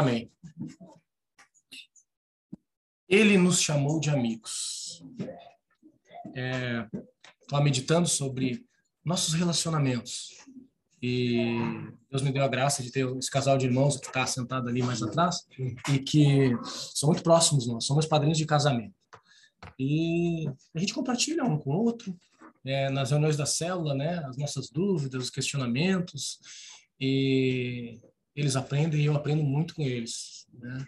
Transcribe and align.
Amém. 0.00 0.32
Ele 3.06 3.36
nos 3.36 3.60
chamou 3.60 4.00
de 4.00 4.08
amigos. 4.08 5.04
Estava 6.34 7.60
é, 7.60 7.62
meditando 7.62 8.08
sobre 8.08 8.64
nossos 9.04 9.34
relacionamentos. 9.34 10.30
E 11.02 11.54
Deus 12.10 12.22
me 12.22 12.32
deu 12.32 12.42
a 12.42 12.48
graça 12.48 12.82
de 12.82 12.90
ter 12.90 13.06
esse 13.18 13.30
casal 13.30 13.58
de 13.58 13.66
irmãos 13.66 13.98
que 13.98 14.06
está 14.06 14.24
sentado 14.24 14.70
ali 14.70 14.82
mais 14.82 15.02
atrás 15.02 15.46
e 15.92 15.98
que 15.98 16.50
são 16.94 17.10
muito 17.10 17.22
próximos 17.22 17.66
nós, 17.66 17.84
somos 17.84 18.06
padrinhos 18.06 18.38
de 18.38 18.46
casamento. 18.46 18.94
E 19.78 20.48
a 20.74 20.78
gente 20.78 20.94
compartilha 20.94 21.44
um 21.44 21.58
com 21.58 21.72
o 21.72 21.84
outro, 21.84 22.18
é, 22.64 22.88
nas 22.88 23.10
reuniões 23.10 23.36
da 23.36 23.44
célula, 23.44 23.94
né, 23.94 24.24
as 24.24 24.38
nossas 24.38 24.70
dúvidas, 24.70 25.24
os 25.24 25.30
questionamentos, 25.30 26.38
e 26.98 28.00
eles 28.34 28.56
aprendem 28.56 29.00
e 29.00 29.06
eu 29.06 29.14
aprendo 29.14 29.42
muito 29.42 29.74
com 29.74 29.82
eles. 29.82 30.46
Né? 30.52 30.86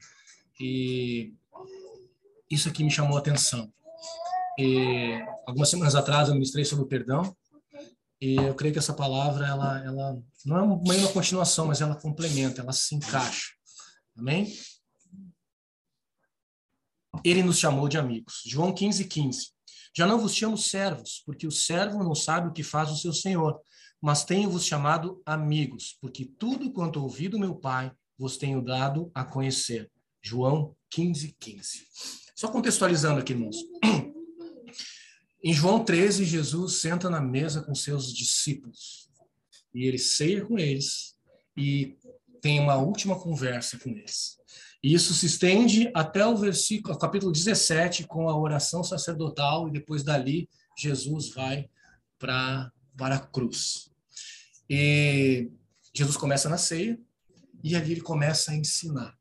E 0.61 1.35
isso 2.51 2.69
aqui 2.69 2.85
me 2.85 2.91
chamou 2.91 3.17
a 3.17 3.21
atenção. 3.21 3.73
E 4.59 5.19
algumas 5.47 5.71
semanas 5.71 5.95
atrás 5.95 6.29
eu 6.29 6.35
ministrei 6.35 6.65
sobre 6.65 6.85
o 6.85 6.89
perdão 6.89 7.35
e 8.21 8.37
eu 8.37 8.55
creio 8.55 8.73
que 8.73 8.79
essa 8.79 8.95
palavra 8.95 9.47
ela, 9.47 9.85
ela 9.85 10.23
não 10.45 10.57
é 10.57 10.63
uma 10.63 11.13
continuação, 11.13 11.67
mas 11.67 11.81
ela 11.81 11.97
complementa, 11.97 12.61
ela 12.61 12.73
se 12.73 12.95
encaixa. 12.95 13.51
Amém? 14.17 14.53
Ele 17.25 17.43
nos 17.43 17.59
chamou 17.59 17.89
de 17.89 17.99
amigos. 17.99 18.43
João 18.47 18.73
15, 18.73 19.07
15. 19.07 19.53
Já 19.95 20.07
não 20.07 20.19
vos 20.19 20.35
chamo 20.35 20.57
servos, 20.57 21.23
porque 21.27 21.47
o 21.47 21.51
servo 21.51 22.03
não 22.03 22.15
sabe 22.15 22.49
o 22.49 22.53
que 22.53 22.63
faz 22.63 22.91
o 22.91 22.97
seu 22.97 23.13
senhor, 23.13 23.61
mas 24.03 24.25
tenho-vos 24.25 24.67
chamado 24.67 25.23
amigos, 25.25 25.97
porque 26.01 26.25
tudo 26.25 26.73
quanto 26.73 27.01
ouvi 27.01 27.29
do 27.29 27.39
meu 27.39 27.55
Pai 27.55 27.93
vos 28.19 28.37
tenho 28.37 28.61
dado 28.61 29.13
a 29.15 29.25
conhecer. 29.25 29.89
João 30.21 30.75
15, 30.91 31.37
15. 31.39 31.87
Só 32.35 32.49
contextualizando 32.49 33.21
aqui, 33.21 33.33
irmãos. 33.33 33.57
Em 35.45 35.53
João 35.53 35.85
13, 35.85 36.25
Jesus 36.25 36.81
senta 36.81 37.09
na 37.09 37.21
mesa 37.21 37.63
com 37.63 37.75
seus 37.75 38.13
discípulos 38.13 39.09
e 39.75 39.87
ele 39.87 39.99
ceia 39.99 40.45
com 40.45 40.59
eles 40.59 41.17
e 41.57 41.97
tem 42.41 42.61
uma 42.61 42.77
última 42.77 43.19
conversa 43.19 43.79
com 43.79 43.91
eles. 43.91 44.37
E 44.83 44.93
isso 44.93 45.15
se 45.15 45.27
estende 45.27 45.91
até 45.95 46.27
o 46.27 46.37
versículo, 46.37 46.99
capítulo 46.99 47.31
17, 47.31 48.05
com 48.09 48.29
a 48.29 48.37
oração 48.37 48.83
sacerdotal, 48.83 49.69
e 49.69 49.73
depois 49.73 50.03
dali 50.03 50.49
Jesus 50.77 51.29
vai 51.33 51.69
para 52.19 52.73
para 52.97 53.17
a 53.17 53.21
cruz. 53.21 53.92
E 54.75 55.51
Jesus 55.95 56.17
começa 56.17 56.49
na 56.49 56.57
ceia 56.57 56.99
e 57.63 57.77
ali 57.77 57.93
ele 57.93 58.01
começa 58.01 58.53
a 58.53 58.57
ensinar 58.57 59.15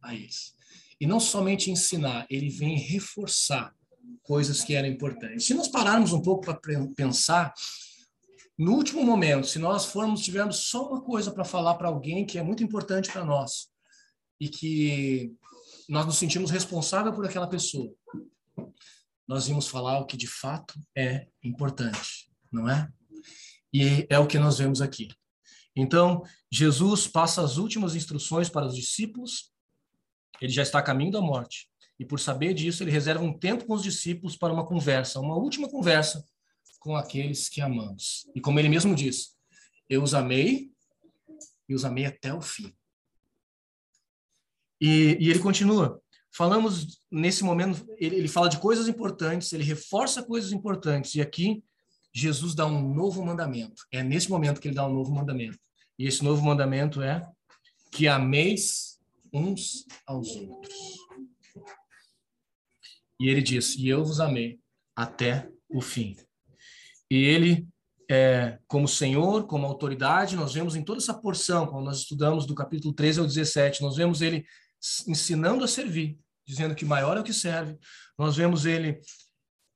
a 0.00 0.14
eles. 0.14 0.54
E 1.00 1.08
não 1.08 1.18
somente 1.18 1.72
ensinar, 1.72 2.24
ele 2.30 2.48
vem 2.48 2.78
reforçar 2.78 3.74
coisas 4.22 4.62
que 4.62 4.74
eram 4.74 4.86
importantes. 4.86 5.44
Se 5.44 5.54
nós 5.54 5.66
pararmos 5.66 6.12
um 6.12 6.22
pouco 6.22 6.44
para 6.44 6.60
pensar, 6.94 7.52
no 8.56 8.74
último 8.76 9.02
momento, 9.02 9.48
se 9.48 9.58
nós 9.58 9.86
formos 9.86 10.22
tivermos 10.22 10.68
só 10.68 10.88
uma 10.88 11.02
coisa 11.02 11.32
para 11.32 11.44
falar 11.44 11.74
para 11.74 11.88
alguém 11.88 12.24
que 12.24 12.38
é 12.38 12.42
muito 12.44 12.62
importante 12.62 13.10
para 13.10 13.24
nós 13.24 13.72
e 14.38 14.48
que 14.48 15.32
nós 15.88 16.06
nos 16.06 16.16
sentimos 16.16 16.52
responsável 16.52 17.12
por 17.12 17.26
aquela 17.26 17.48
pessoa, 17.48 17.92
nós 19.26 19.48
vamos 19.48 19.66
falar 19.66 19.98
o 19.98 20.06
que 20.06 20.16
de 20.16 20.28
fato 20.28 20.78
é 20.96 21.26
importante, 21.42 22.30
não 22.52 22.68
é? 22.68 22.88
E 23.72 24.06
é 24.10 24.18
o 24.18 24.26
que 24.26 24.38
nós 24.38 24.58
vemos 24.58 24.80
aqui. 24.82 25.08
Então, 25.74 26.22
Jesus 26.50 27.06
passa 27.06 27.42
as 27.42 27.56
últimas 27.56 27.94
instruções 27.94 28.48
para 28.48 28.66
os 28.66 28.74
discípulos. 28.76 29.50
Ele 30.40 30.52
já 30.52 30.62
está 30.62 30.78
a 30.78 30.82
caminho 30.82 31.12
da 31.12 31.20
morte. 31.20 31.70
E 31.98 32.04
por 32.04 32.20
saber 32.20 32.52
disso, 32.52 32.82
ele 32.82 32.90
reserva 32.90 33.24
um 33.24 33.36
tempo 33.36 33.64
com 33.64 33.74
os 33.74 33.82
discípulos 33.82 34.36
para 34.36 34.52
uma 34.52 34.66
conversa, 34.66 35.20
uma 35.20 35.36
última 35.36 35.68
conversa 35.68 36.24
com 36.78 36.96
aqueles 36.96 37.48
que 37.48 37.60
amamos. 37.60 38.28
E 38.34 38.40
como 38.40 38.58
ele 38.58 38.68
mesmo 38.68 38.94
diz, 38.94 39.36
eu 39.88 40.02
os 40.02 40.14
amei 40.14 40.70
e 41.68 41.74
os 41.74 41.84
amei 41.84 42.06
até 42.06 42.34
o 42.34 42.40
fim. 42.40 42.74
E, 44.80 45.16
e 45.20 45.30
ele 45.30 45.38
continua. 45.38 46.02
Falamos 46.34 47.00
nesse 47.10 47.44
momento, 47.44 47.86
ele, 47.98 48.16
ele 48.16 48.28
fala 48.28 48.48
de 48.48 48.58
coisas 48.58 48.88
importantes, 48.88 49.52
ele 49.52 49.62
reforça 49.62 50.24
coisas 50.24 50.50
importantes. 50.50 51.14
E 51.14 51.20
aqui, 51.20 51.62
Jesus 52.14 52.54
dá 52.54 52.66
um 52.66 52.94
novo 52.94 53.24
mandamento. 53.24 53.86
É 53.90 54.02
nesse 54.02 54.30
momento 54.30 54.60
que 54.60 54.68
ele 54.68 54.74
dá 54.74 54.86
um 54.86 54.92
novo 54.92 55.12
mandamento. 55.12 55.58
E 55.98 56.06
esse 56.06 56.22
novo 56.22 56.44
mandamento 56.44 57.00
é 57.02 57.22
que 57.90 58.08
ameis 58.08 58.98
uns 59.32 59.86
aos 60.06 60.28
outros. 60.36 60.74
E 63.20 63.28
ele 63.28 63.40
diz: 63.40 63.76
E 63.76 63.88
eu 63.88 64.04
vos 64.04 64.20
amei 64.20 64.58
até 64.94 65.48
o 65.70 65.80
fim. 65.80 66.16
E 67.10 67.16
ele, 67.16 67.66
é, 68.10 68.58
como 68.66 68.88
Senhor, 68.88 69.46
como 69.46 69.66
autoridade, 69.66 70.36
nós 70.36 70.54
vemos 70.54 70.74
em 70.74 70.82
toda 70.82 70.98
essa 70.98 71.14
porção, 71.14 71.66
quando 71.66 71.84
nós 71.84 71.98
estudamos 71.98 72.46
do 72.46 72.54
capítulo 72.54 72.92
13 72.92 73.20
ao 73.20 73.26
17, 73.26 73.82
nós 73.82 73.96
vemos 73.96 74.20
ele 74.22 74.44
ensinando 75.06 75.62
a 75.62 75.68
servir, 75.68 76.18
dizendo 76.46 76.74
que 76.74 76.84
maior 76.84 77.16
é 77.16 77.20
o 77.20 77.24
que 77.24 77.32
serve. 77.32 77.78
Nós 78.18 78.36
vemos 78.36 78.66
ele 78.66 79.00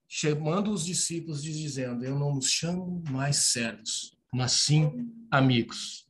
chamando 0.08 0.70
os 0.70 0.84
discípulos 0.84 1.44
e 1.44 1.52
dizendo: 1.52 2.04
Eu 2.04 2.18
não 2.18 2.34
nos 2.34 2.50
chamo 2.50 3.02
mais 3.10 3.36
servos, 3.36 4.16
mas 4.32 4.52
sim 4.52 5.10
amigos. 5.30 6.06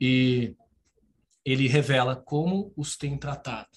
E 0.00 0.54
ele 1.44 1.66
revela 1.66 2.14
como 2.14 2.72
os 2.76 2.96
tem 2.96 3.16
tratado 3.16 3.68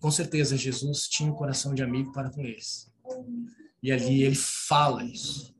com 0.00 0.10
certeza 0.10 0.56
Jesus 0.56 1.06
tinha 1.06 1.30
um 1.30 1.34
coração 1.34 1.74
de 1.74 1.82
amigo 1.82 2.10
para 2.12 2.30
com 2.30 2.40
eles. 2.40 2.90
E 3.82 3.92
ali 3.92 4.22
ele 4.22 4.34
fala 4.34 5.04
isso. 5.04 5.54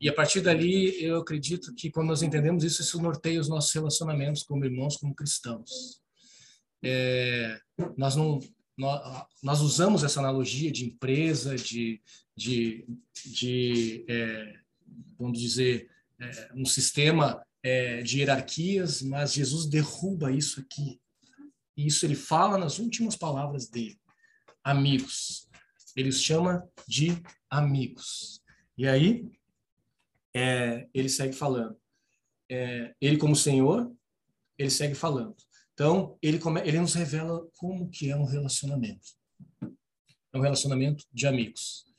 E 0.00 0.08
a 0.08 0.14
partir 0.14 0.40
dali, 0.40 1.00
eu 1.02 1.18
acredito 1.18 1.72
que 1.74 1.90
quando 1.90 2.08
nós 2.08 2.22
entendemos 2.22 2.64
isso, 2.64 2.82
isso 2.82 3.00
norteia 3.00 3.40
os 3.40 3.48
nossos 3.48 3.72
relacionamentos 3.72 4.42
como 4.42 4.64
irmãos, 4.64 4.96
como 4.96 5.14
cristãos. 5.14 6.00
É, 6.82 7.60
nós 7.96 8.16
não 8.16 8.40
nós, 8.82 9.26
nós, 9.42 9.60
usamos 9.60 10.02
essa 10.02 10.18
analogia 10.18 10.72
de 10.72 10.84
empresa, 10.84 11.54
de, 11.54 12.02
de, 12.36 12.84
de 13.24 14.04
é, 14.08 14.58
vamos 15.16 15.38
dizer, 15.38 15.88
é, 16.20 16.50
um 16.54 16.66
sistema 16.66 17.44
é, 17.62 18.02
de 18.02 18.18
hierarquias, 18.18 19.00
mas 19.00 19.32
Jesus 19.32 19.66
derruba 19.66 20.32
isso 20.32 20.60
aqui. 20.60 21.00
E 21.76 21.86
isso 21.86 22.04
ele 22.04 22.16
fala 22.16 22.58
nas 22.58 22.78
últimas 22.80 23.14
palavras 23.14 23.68
dele. 23.68 23.98
Amigos. 24.64 25.48
Ele 25.96 26.08
os 26.08 26.20
chama 26.20 26.68
de 26.88 27.22
amigos. 27.48 28.42
E 28.76 28.88
aí, 28.88 29.30
é, 30.34 30.88
ele 30.92 31.08
segue 31.08 31.34
falando. 31.34 31.76
É, 32.50 32.94
ele 33.00 33.16
como 33.16 33.36
Senhor, 33.36 33.92
ele 34.58 34.70
segue 34.70 34.94
falando. 34.94 35.36
Então, 35.82 36.16
ele, 36.22 36.38
come, 36.38 36.60
ele 36.60 36.78
nos 36.78 36.94
revela 36.94 37.44
como 37.56 37.90
que 37.90 38.08
é 38.08 38.14
um 38.14 38.24
relacionamento. 38.24 39.04
É 40.32 40.38
um 40.38 40.40
relacionamento 40.40 41.04
de 41.12 41.26
amigos. 41.26 41.92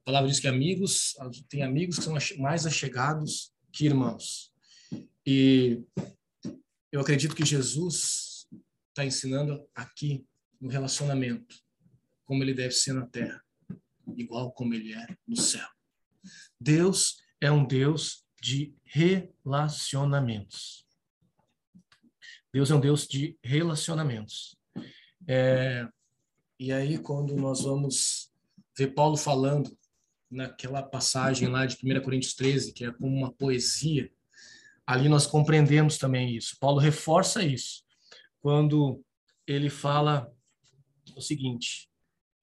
A 0.00 0.04
palavra 0.06 0.30
diz 0.30 0.40
que 0.40 0.48
amigos, 0.48 1.14
tem 1.46 1.62
amigos 1.62 1.98
que 1.98 2.04
são 2.04 2.14
mais 2.38 2.64
achegados 2.64 3.52
que 3.70 3.84
irmãos. 3.84 4.50
E 5.26 5.84
eu 6.90 6.98
acredito 6.98 7.36
que 7.36 7.44
Jesus 7.44 8.48
está 8.88 9.04
ensinando 9.04 9.68
aqui 9.74 10.24
no 10.58 10.70
relacionamento, 10.70 11.56
como 12.24 12.42
ele 12.42 12.54
deve 12.54 12.72
ser 12.72 12.94
na 12.94 13.04
terra, 13.04 13.44
igual 14.16 14.50
como 14.50 14.72
ele 14.72 14.94
é 14.94 15.06
no 15.28 15.36
céu. 15.36 15.68
Deus 16.58 17.18
é 17.38 17.52
um 17.52 17.66
Deus 17.66 18.24
de 18.40 18.74
relacionamentos. 18.82 20.85
Deus 22.52 22.70
é 22.70 22.74
um 22.74 22.80
Deus 22.80 23.06
de 23.06 23.36
relacionamentos. 23.42 24.56
É, 25.28 25.86
e 26.58 26.72
aí, 26.72 26.98
quando 26.98 27.36
nós 27.36 27.62
vamos 27.62 28.30
ver 28.76 28.94
Paulo 28.94 29.16
falando 29.16 29.76
naquela 30.30 30.82
passagem 30.82 31.48
lá 31.48 31.66
de 31.66 31.76
1 31.82 32.02
Coríntios 32.02 32.34
13, 32.34 32.72
que 32.72 32.84
é 32.84 32.92
como 32.92 33.14
uma 33.16 33.32
poesia, 33.32 34.10
ali 34.86 35.08
nós 35.08 35.26
compreendemos 35.26 35.98
também 35.98 36.34
isso. 36.36 36.56
Paulo 36.58 36.78
reforça 36.78 37.42
isso 37.42 37.84
quando 38.40 39.02
ele 39.46 39.68
fala 39.68 40.32
o 41.14 41.20
seguinte: 41.20 41.90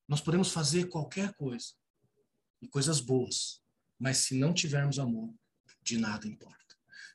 nós 0.07 0.21
podemos 0.21 0.51
fazer 0.51 0.89
qualquer 0.89 1.33
coisa 1.33 1.73
e 2.61 2.67
coisas 2.67 2.99
boas, 2.99 3.61
mas 3.99 4.17
se 4.17 4.37
não 4.37 4.53
tivermos 4.53 4.99
amor, 4.99 5.33
de 5.81 5.97
nada 5.97 6.27
importa. 6.27 6.62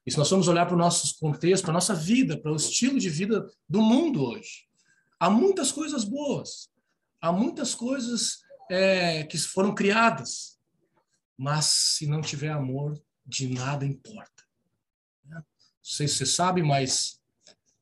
E 0.08 0.10
se 0.10 0.16
nós 0.16 0.30
formos 0.30 0.48
olhar 0.48 0.64
para 0.64 0.74
o 0.74 0.78
nosso 0.78 1.18
contexto, 1.18 1.64
para 1.64 1.72
a 1.72 1.74
nossa 1.74 1.94
vida, 1.94 2.40
para 2.40 2.50
o 2.50 2.56
estilo 2.56 2.98
de 2.98 3.10
vida 3.10 3.46
do 3.68 3.82
mundo 3.82 4.24
hoje, 4.24 4.66
há 5.20 5.28
muitas 5.28 5.70
coisas 5.70 6.02
boas, 6.02 6.70
há 7.20 7.30
muitas 7.30 7.74
coisas 7.74 8.38
é, 8.70 9.24
que 9.24 9.36
foram 9.36 9.74
criadas, 9.74 10.58
mas 11.36 11.66
se 11.66 12.06
não 12.06 12.22
tiver 12.22 12.48
amor, 12.48 12.98
de 13.26 13.48
nada 13.52 13.84
importa. 13.84 14.44
sei 15.82 16.08
se 16.08 16.16
você 16.16 16.26
sabe, 16.26 16.62
mas 16.62 17.20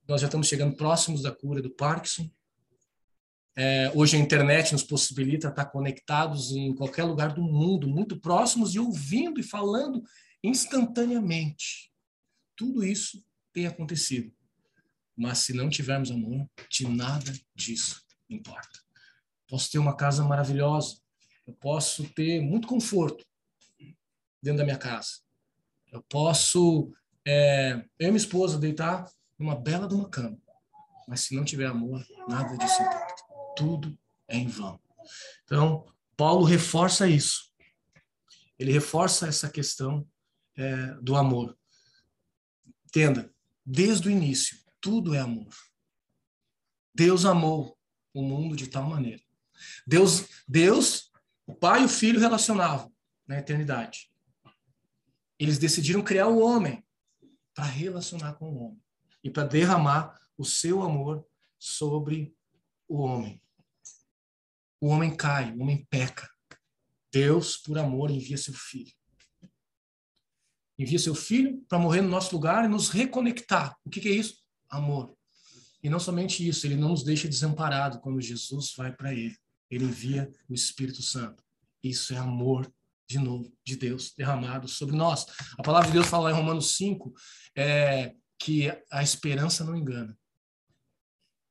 nós 0.08 0.20
já 0.20 0.26
estamos 0.26 0.48
chegando 0.48 0.74
próximos 0.74 1.22
da 1.22 1.30
cura 1.30 1.62
do 1.62 1.70
Parkinson. 1.70 2.28
É, 3.54 3.92
hoje 3.94 4.16
a 4.16 4.20
internet 4.20 4.72
nos 4.72 4.82
possibilita 4.82 5.46
estar 5.46 5.66
conectados 5.66 6.50
em 6.50 6.74
qualquer 6.74 7.04
lugar 7.04 7.32
do 7.32 7.42
mundo, 7.42 7.86
muito 7.86 8.18
próximos 8.18 8.74
e 8.74 8.80
ouvindo 8.80 9.38
e 9.38 9.44
falando 9.44 10.02
instantaneamente. 10.42 11.85
Tudo 12.56 12.84
isso 12.84 13.24
tem 13.52 13.66
acontecido. 13.66 14.32
Mas 15.16 15.38
se 15.38 15.52
não 15.52 15.70
tivermos 15.70 16.10
amor, 16.10 16.48
de 16.70 16.88
nada 16.88 17.32
disso 17.54 18.02
importa. 18.28 18.80
Posso 19.48 19.70
ter 19.70 19.78
uma 19.78 19.96
casa 19.96 20.24
maravilhosa, 20.24 20.98
eu 21.46 21.54
posso 21.54 22.04
ter 22.10 22.40
muito 22.40 22.66
conforto 22.66 23.24
dentro 24.42 24.58
da 24.58 24.64
minha 24.64 24.78
casa. 24.78 25.20
Eu 25.92 26.02
posso, 26.02 26.92
é, 27.24 27.84
eu 27.98 28.08
e 28.08 28.10
minha 28.10 28.16
esposa, 28.16 28.58
deitar 28.58 29.08
numa 29.38 29.54
bela 29.54 29.88
de 29.88 29.94
uma 29.94 30.08
cama. 30.08 30.38
Mas 31.06 31.20
se 31.20 31.36
não 31.36 31.44
tiver 31.44 31.66
amor, 31.66 32.04
nada 32.28 32.56
disso 32.56 32.82
importa. 32.82 33.14
Tudo 33.56 33.98
é 34.28 34.36
em 34.36 34.48
vão. 34.48 34.80
Então, 35.44 35.86
Paulo 36.16 36.44
reforça 36.44 37.08
isso. 37.08 37.50
Ele 38.58 38.72
reforça 38.72 39.28
essa 39.28 39.48
questão 39.48 40.06
é, 40.56 40.94
do 41.00 41.14
amor. 41.14 41.56
Entenda, 42.96 43.30
desde 43.62 44.08
o 44.08 44.10
início, 44.10 44.56
tudo 44.80 45.14
é 45.14 45.18
amor. 45.18 45.54
Deus 46.94 47.26
amou 47.26 47.78
o 48.14 48.22
mundo 48.22 48.56
de 48.56 48.68
tal 48.68 48.84
maneira. 48.84 49.22
Deus, 49.86 50.26
Deus, 50.48 51.12
o 51.46 51.54
Pai 51.54 51.82
e 51.82 51.84
o 51.84 51.90
Filho 51.90 52.18
relacionavam 52.18 52.90
na 53.28 53.38
eternidade. 53.38 54.10
Eles 55.38 55.58
decidiram 55.58 56.02
criar 56.02 56.28
o 56.28 56.38
homem 56.38 56.82
para 57.52 57.66
relacionar 57.66 58.32
com 58.36 58.50
o 58.50 58.58
homem 58.62 58.82
e 59.22 59.28
para 59.28 59.46
derramar 59.46 60.18
o 60.38 60.44
seu 60.46 60.80
amor 60.80 61.22
sobre 61.58 62.34
o 62.88 63.02
homem. 63.02 63.42
O 64.80 64.88
homem 64.88 65.14
cai, 65.14 65.52
o 65.52 65.60
homem 65.60 65.84
peca. 65.90 66.26
Deus, 67.12 67.58
por 67.58 67.76
amor, 67.76 68.10
envia 68.10 68.38
seu 68.38 68.54
filho. 68.54 68.94
Envia 70.78 70.98
seu 70.98 71.14
filho 71.14 71.64
para 71.68 71.78
morrer 71.78 72.02
no 72.02 72.08
nosso 72.08 72.34
lugar 72.34 72.64
e 72.64 72.68
nos 72.68 72.88
reconectar. 72.88 73.74
O 73.84 73.90
que, 73.90 74.00
que 74.00 74.08
é 74.08 74.12
isso? 74.12 74.36
Amor. 74.68 75.16
E 75.82 75.88
não 75.88 76.00
somente 76.00 76.46
isso, 76.46 76.66
ele 76.66 76.76
não 76.76 76.90
nos 76.90 77.04
deixa 77.04 77.28
desamparado 77.28 78.00
quando 78.00 78.20
Jesus 78.20 78.74
vai 78.76 78.92
para 78.92 79.14
ele. 79.14 79.36
Ele 79.70 79.84
envia 79.84 80.30
o 80.48 80.54
Espírito 80.54 81.02
Santo. 81.02 81.42
Isso 81.82 82.12
é 82.12 82.18
amor, 82.18 82.70
de 83.08 83.18
novo, 83.18 83.52
de 83.64 83.76
Deus 83.76 84.12
derramado 84.16 84.68
sobre 84.68 84.96
nós. 84.96 85.24
A 85.58 85.62
palavra 85.62 85.88
de 85.88 85.94
Deus 85.94 86.08
fala 86.08 86.30
em 86.30 86.34
Romanos 86.34 86.76
5 86.76 87.12
é, 87.56 88.14
que 88.38 88.70
a 88.90 89.02
esperança 89.02 89.64
não 89.64 89.76
engana. 89.76 90.16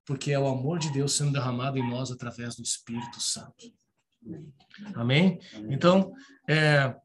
Porque 0.05 0.31
é 0.31 0.39
o 0.39 0.47
amor 0.47 0.79
de 0.79 0.91
Deus 0.91 1.13
sendo 1.13 1.31
derramado 1.31 1.77
em 1.77 1.89
nós 1.89 2.11
através 2.11 2.55
do 2.55 2.61
Espírito 2.61 3.19
Santo. 3.19 3.73
Amém? 4.95 5.39
Então, 5.69 6.13
é, 6.47 6.95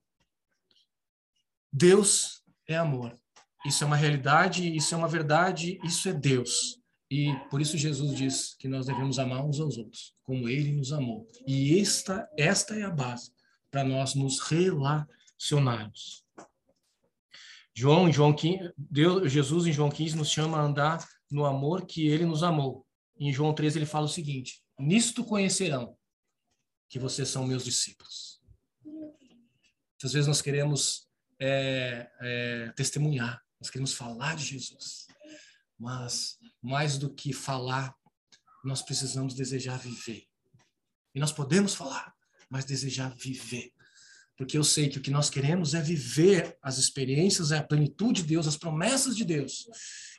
Deus 1.72 2.42
é 2.66 2.76
amor. 2.76 3.18
Isso 3.64 3.84
é 3.84 3.86
uma 3.86 3.96
realidade, 3.96 4.74
isso 4.74 4.94
é 4.94 4.98
uma 4.98 5.08
verdade, 5.08 5.78
isso 5.84 6.08
é 6.08 6.12
Deus. 6.12 6.80
E 7.10 7.34
por 7.50 7.60
isso 7.60 7.76
Jesus 7.76 8.16
diz 8.16 8.54
que 8.54 8.68
nós 8.68 8.86
devemos 8.86 9.18
amar 9.18 9.44
uns 9.44 9.60
aos 9.60 9.76
outros, 9.76 10.14
como 10.22 10.48
ele 10.48 10.72
nos 10.72 10.92
amou. 10.92 11.28
E 11.46 11.78
esta, 11.78 12.28
esta 12.38 12.74
é 12.76 12.84
a 12.84 12.90
base 12.90 13.32
para 13.70 13.84
nós 13.84 14.14
nos 14.14 14.40
relacionarmos. 14.40 16.24
João, 17.74 18.12
João 18.12 18.32
15, 18.32 18.72
Deus, 18.76 19.32
Jesus 19.32 19.66
em 19.66 19.72
João 19.72 19.90
15 19.90 20.16
nos 20.16 20.30
chama 20.30 20.58
a 20.58 20.62
andar 20.62 21.06
no 21.30 21.44
amor 21.44 21.86
que 21.86 22.06
ele 22.06 22.24
nos 22.24 22.42
amou. 22.42 22.86
Em 23.18 23.32
João 23.32 23.52
13 23.52 23.78
ele 23.78 23.86
fala 23.86 24.06
o 24.06 24.08
seguinte: 24.08 24.62
Nisto 24.78 25.24
conhecerão 25.24 25.96
que 26.88 26.98
vocês 26.98 27.28
são 27.28 27.46
meus 27.46 27.64
discípulos. 27.64 28.40
Às 30.02 30.12
vezes 30.12 30.26
nós 30.26 30.40
queremos 30.40 31.09
é, 31.40 32.10
é, 32.20 32.72
testemunhar, 32.76 33.42
nós 33.60 33.70
queremos 33.70 33.94
falar 33.94 34.36
de 34.36 34.44
Jesus, 34.44 35.06
mas 35.78 36.38
mais 36.62 36.98
do 36.98 37.12
que 37.12 37.32
falar, 37.32 37.94
nós 38.62 38.82
precisamos 38.82 39.34
desejar 39.34 39.78
viver. 39.78 40.24
E 41.14 41.18
nós 41.18 41.32
podemos 41.32 41.74
falar, 41.74 42.14
mas 42.48 42.64
desejar 42.64 43.14
viver. 43.16 43.72
Porque 44.36 44.56
eu 44.56 44.64
sei 44.64 44.88
que 44.88 44.98
o 44.98 45.02
que 45.02 45.10
nós 45.10 45.28
queremos 45.28 45.74
é 45.74 45.80
viver 45.82 46.56
as 46.62 46.78
experiências, 46.78 47.52
é 47.52 47.58
a 47.58 47.62
plenitude 47.62 48.22
de 48.22 48.28
Deus, 48.28 48.46
as 48.46 48.56
promessas 48.56 49.16
de 49.16 49.24
Deus. 49.24 49.66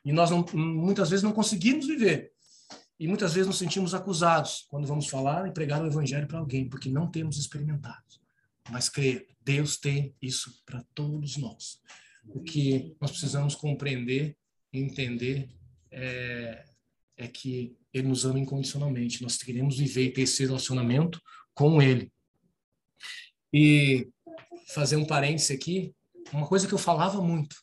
E 0.04 0.12
nós 0.12 0.30
não, 0.30 0.46
muitas 0.54 1.10
vezes 1.10 1.24
não 1.24 1.32
conseguimos 1.32 1.88
viver. 1.88 2.32
E 3.00 3.08
muitas 3.08 3.34
vezes 3.34 3.48
nos 3.48 3.58
sentimos 3.58 3.96
acusados 3.96 4.68
quando 4.70 4.88
vamos 4.88 5.08
falar 5.08 5.48
e 5.48 5.52
pregar 5.52 5.82
o 5.82 5.88
evangelho 5.88 6.28
para 6.28 6.38
alguém, 6.38 6.70
porque 6.70 6.90
não 6.90 7.10
temos 7.10 7.38
experimentado. 7.38 8.21
Mas 8.72 8.88
creia, 8.88 9.26
Deus 9.42 9.78
tem 9.78 10.16
isso 10.22 10.64
para 10.66 10.84
todos 10.94 11.38
nós. 11.38 11.82
O 12.28 12.42
que 12.42 12.96
nós 13.02 13.12
precisamos 13.12 13.56
compreender 13.56 14.38
e 14.72 14.80
entender 14.80 15.50
é, 15.92 16.66
é 17.18 17.28
que 17.28 17.76
Ele 17.94 18.08
nos 18.08 18.26
ama 18.26 18.40
incondicionalmente. 18.40 19.22
Nós 19.22 19.38
queremos 19.38 19.78
viver 19.78 20.06
e 20.06 20.14
ter 20.14 20.22
esse 20.22 20.46
relacionamento 20.46 21.22
com 21.54 21.82
Ele. 21.82 22.12
E 23.54 24.10
fazer 24.70 24.96
um 24.96 25.06
parêntese 25.06 25.52
aqui, 25.52 25.94
uma 26.32 26.48
coisa 26.48 26.68
que 26.68 26.74
eu 26.74 26.78
falava 26.78 27.22
muito. 27.22 27.56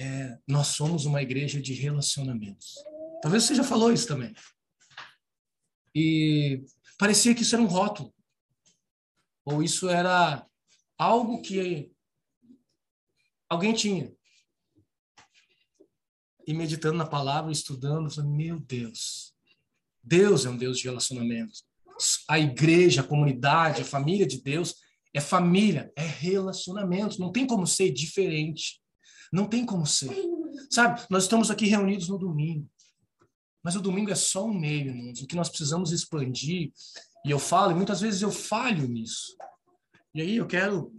É, 0.00 0.38
nós 0.46 0.68
somos 0.68 1.04
uma 1.04 1.20
igreja 1.20 1.60
de 1.60 1.74
relacionamentos. 1.74 2.74
Talvez 3.20 3.42
você 3.42 3.54
já 3.54 3.64
falou 3.64 3.92
isso 3.92 4.06
também. 4.06 4.32
E 5.94 6.64
parecia 6.96 7.34
que 7.34 7.42
isso 7.42 7.54
era 7.54 7.62
um 7.62 7.66
rótulo. 7.66 8.14
Ou 9.50 9.62
isso 9.62 9.88
era 9.88 10.46
algo 10.98 11.40
que 11.40 11.92
alguém 13.48 13.72
tinha. 13.72 14.12
E 16.46 16.54
meditando 16.54 16.96
na 16.96 17.06
palavra, 17.06 17.52
estudando, 17.52 18.06
eu 18.06 18.10
falei, 18.10 18.30
meu 18.30 18.58
Deus, 18.58 19.34
Deus 20.02 20.46
é 20.46 20.50
um 20.50 20.56
Deus 20.56 20.78
de 20.78 20.84
relacionamento 20.84 21.68
a 22.28 22.38
igreja, 22.38 23.00
a 23.00 23.04
comunidade, 23.04 23.82
a 23.82 23.84
família 23.84 24.26
de 24.26 24.40
Deus 24.40 24.76
é 25.12 25.20
família, 25.20 25.92
é 25.96 26.04
relacionamento. 26.04 27.20
Não 27.20 27.32
tem 27.32 27.46
como 27.46 27.66
ser 27.66 27.90
diferente. 27.90 28.80
Não 29.32 29.46
tem 29.46 29.64
como 29.64 29.86
ser. 29.86 30.14
Sabe, 30.70 31.04
nós 31.10 31.24
estamos 31.24 31.50
aqui 31.50 31.66
reunidos 31.66 32.08
no 32.08 32.18
domingo. 32.18 32.68
Mas 33.62 33.74
o 33.74 33.80
domingo 33.80 34.10
é 34.10 34.14
só 34.14 34.46
um 34.46 34.54
meio, 34.54 34.88
irmãos. 34.88 35.20
O 35.20 35.26
que 35.26 35.36
nós 35.36 35.48
precisamos 35.48 35.92
expandir, 35.92 36.72
e 37.24 37.30
eu 37.30 37.38
falo, 37.38 37.72
e 37.72 37.74
muitas 37.74 38.00
vezes 38.00 38.22
eu 38.22 38.30
falho 38.30 38.86
nisso. 38.88 39.36
E 40.14 40.20
aí 40.20 40.36
eu 40.36 40.46
quero 40.46 40.92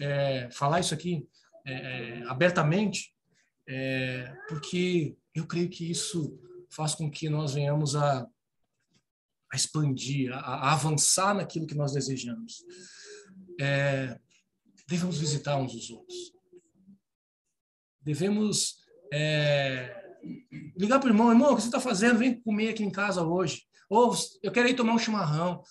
é, 0.00 0.48
falar 0.50 0.80
isso 0.80 0.94
aqui 0.94 1.26
é, 1.66 1.72
é 1.72 2.22
abertamente, 2.28 3.14
é, 3.68 4.34
porque 4.48 5.16
eu 5.34 5.46
creio 5.46 5.68
que 5.68 5.90
isso 5.90 6.38
faz 6.70 6.94
com 6.94 7.10
que 7.10 7.28
nós 7.28 7.54
venhamos 7.54 7.94
a 7.94 8.26
a 9.54 9.56
expandir, 9.56 10.32
a, 10.32 10.38
a 10.38 10.72
avançar 10.72 11.32
naquilo 11.32 11.66
que 11.66 11.76
nós 11.76 11.92
desejamos. 11.92 12.64
É, 13.60 14.18
devemos 14.88 15.18
visitar 15.18 15.56
uns 15.56 15.74
os 15.74 15.90
outros. 15.90 16.32
Devemos 18.02 18.76
é, 19.12 20.16
ligar 20.76 20.98
para 20.98 21.06
o 21.06 21.10
irmão, 21.10 21.30
irmão, 21.30 21.52
o 21.52 21.56
que 21.56 21.62
você 21.62 21.68
está 21.68 21.80
fazendo? 21.80 22.18
Vem 22.18 22.40
comer 22.40 22.70
aqui 22.70 22.82
em 22.82 22.90
casa 22.90 23.22
hoje. 23.22 23.62
Ou 23.88 24.14
eu 24.42 24.52
quero 24.52 24.68
ir 24.68 24.74
tomar 24.74 24.94
um 24.94 24.98
chimarrão. 24.98 25.62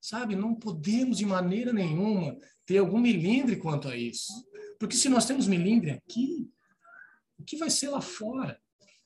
Sabe, 0.00 0.36
não 0.36 0.54
podemos 0.54 1.18
de 1.18 1.26
maneira 1.26 1.72
nenhuma 1.72 2.36
ter 2.64 2.78
algum 2.78 2.98
milindre 2.98 3.56
quanto 3.56 3.88
a 3.88 3.96
isso. 3.96 4.32
Porque 4.78 4.94
se 4.94 5.08
nós 5.08 5.26
temos 5.26 5.46
milindre 5.46 5.90
aqui, 5.90 6.48
o 7.38 7.44
que 7.44 7.56
vai 7.56 7.70
ser 7.70 7.88
lá 7.88 8.00
fora? 8.00 8.60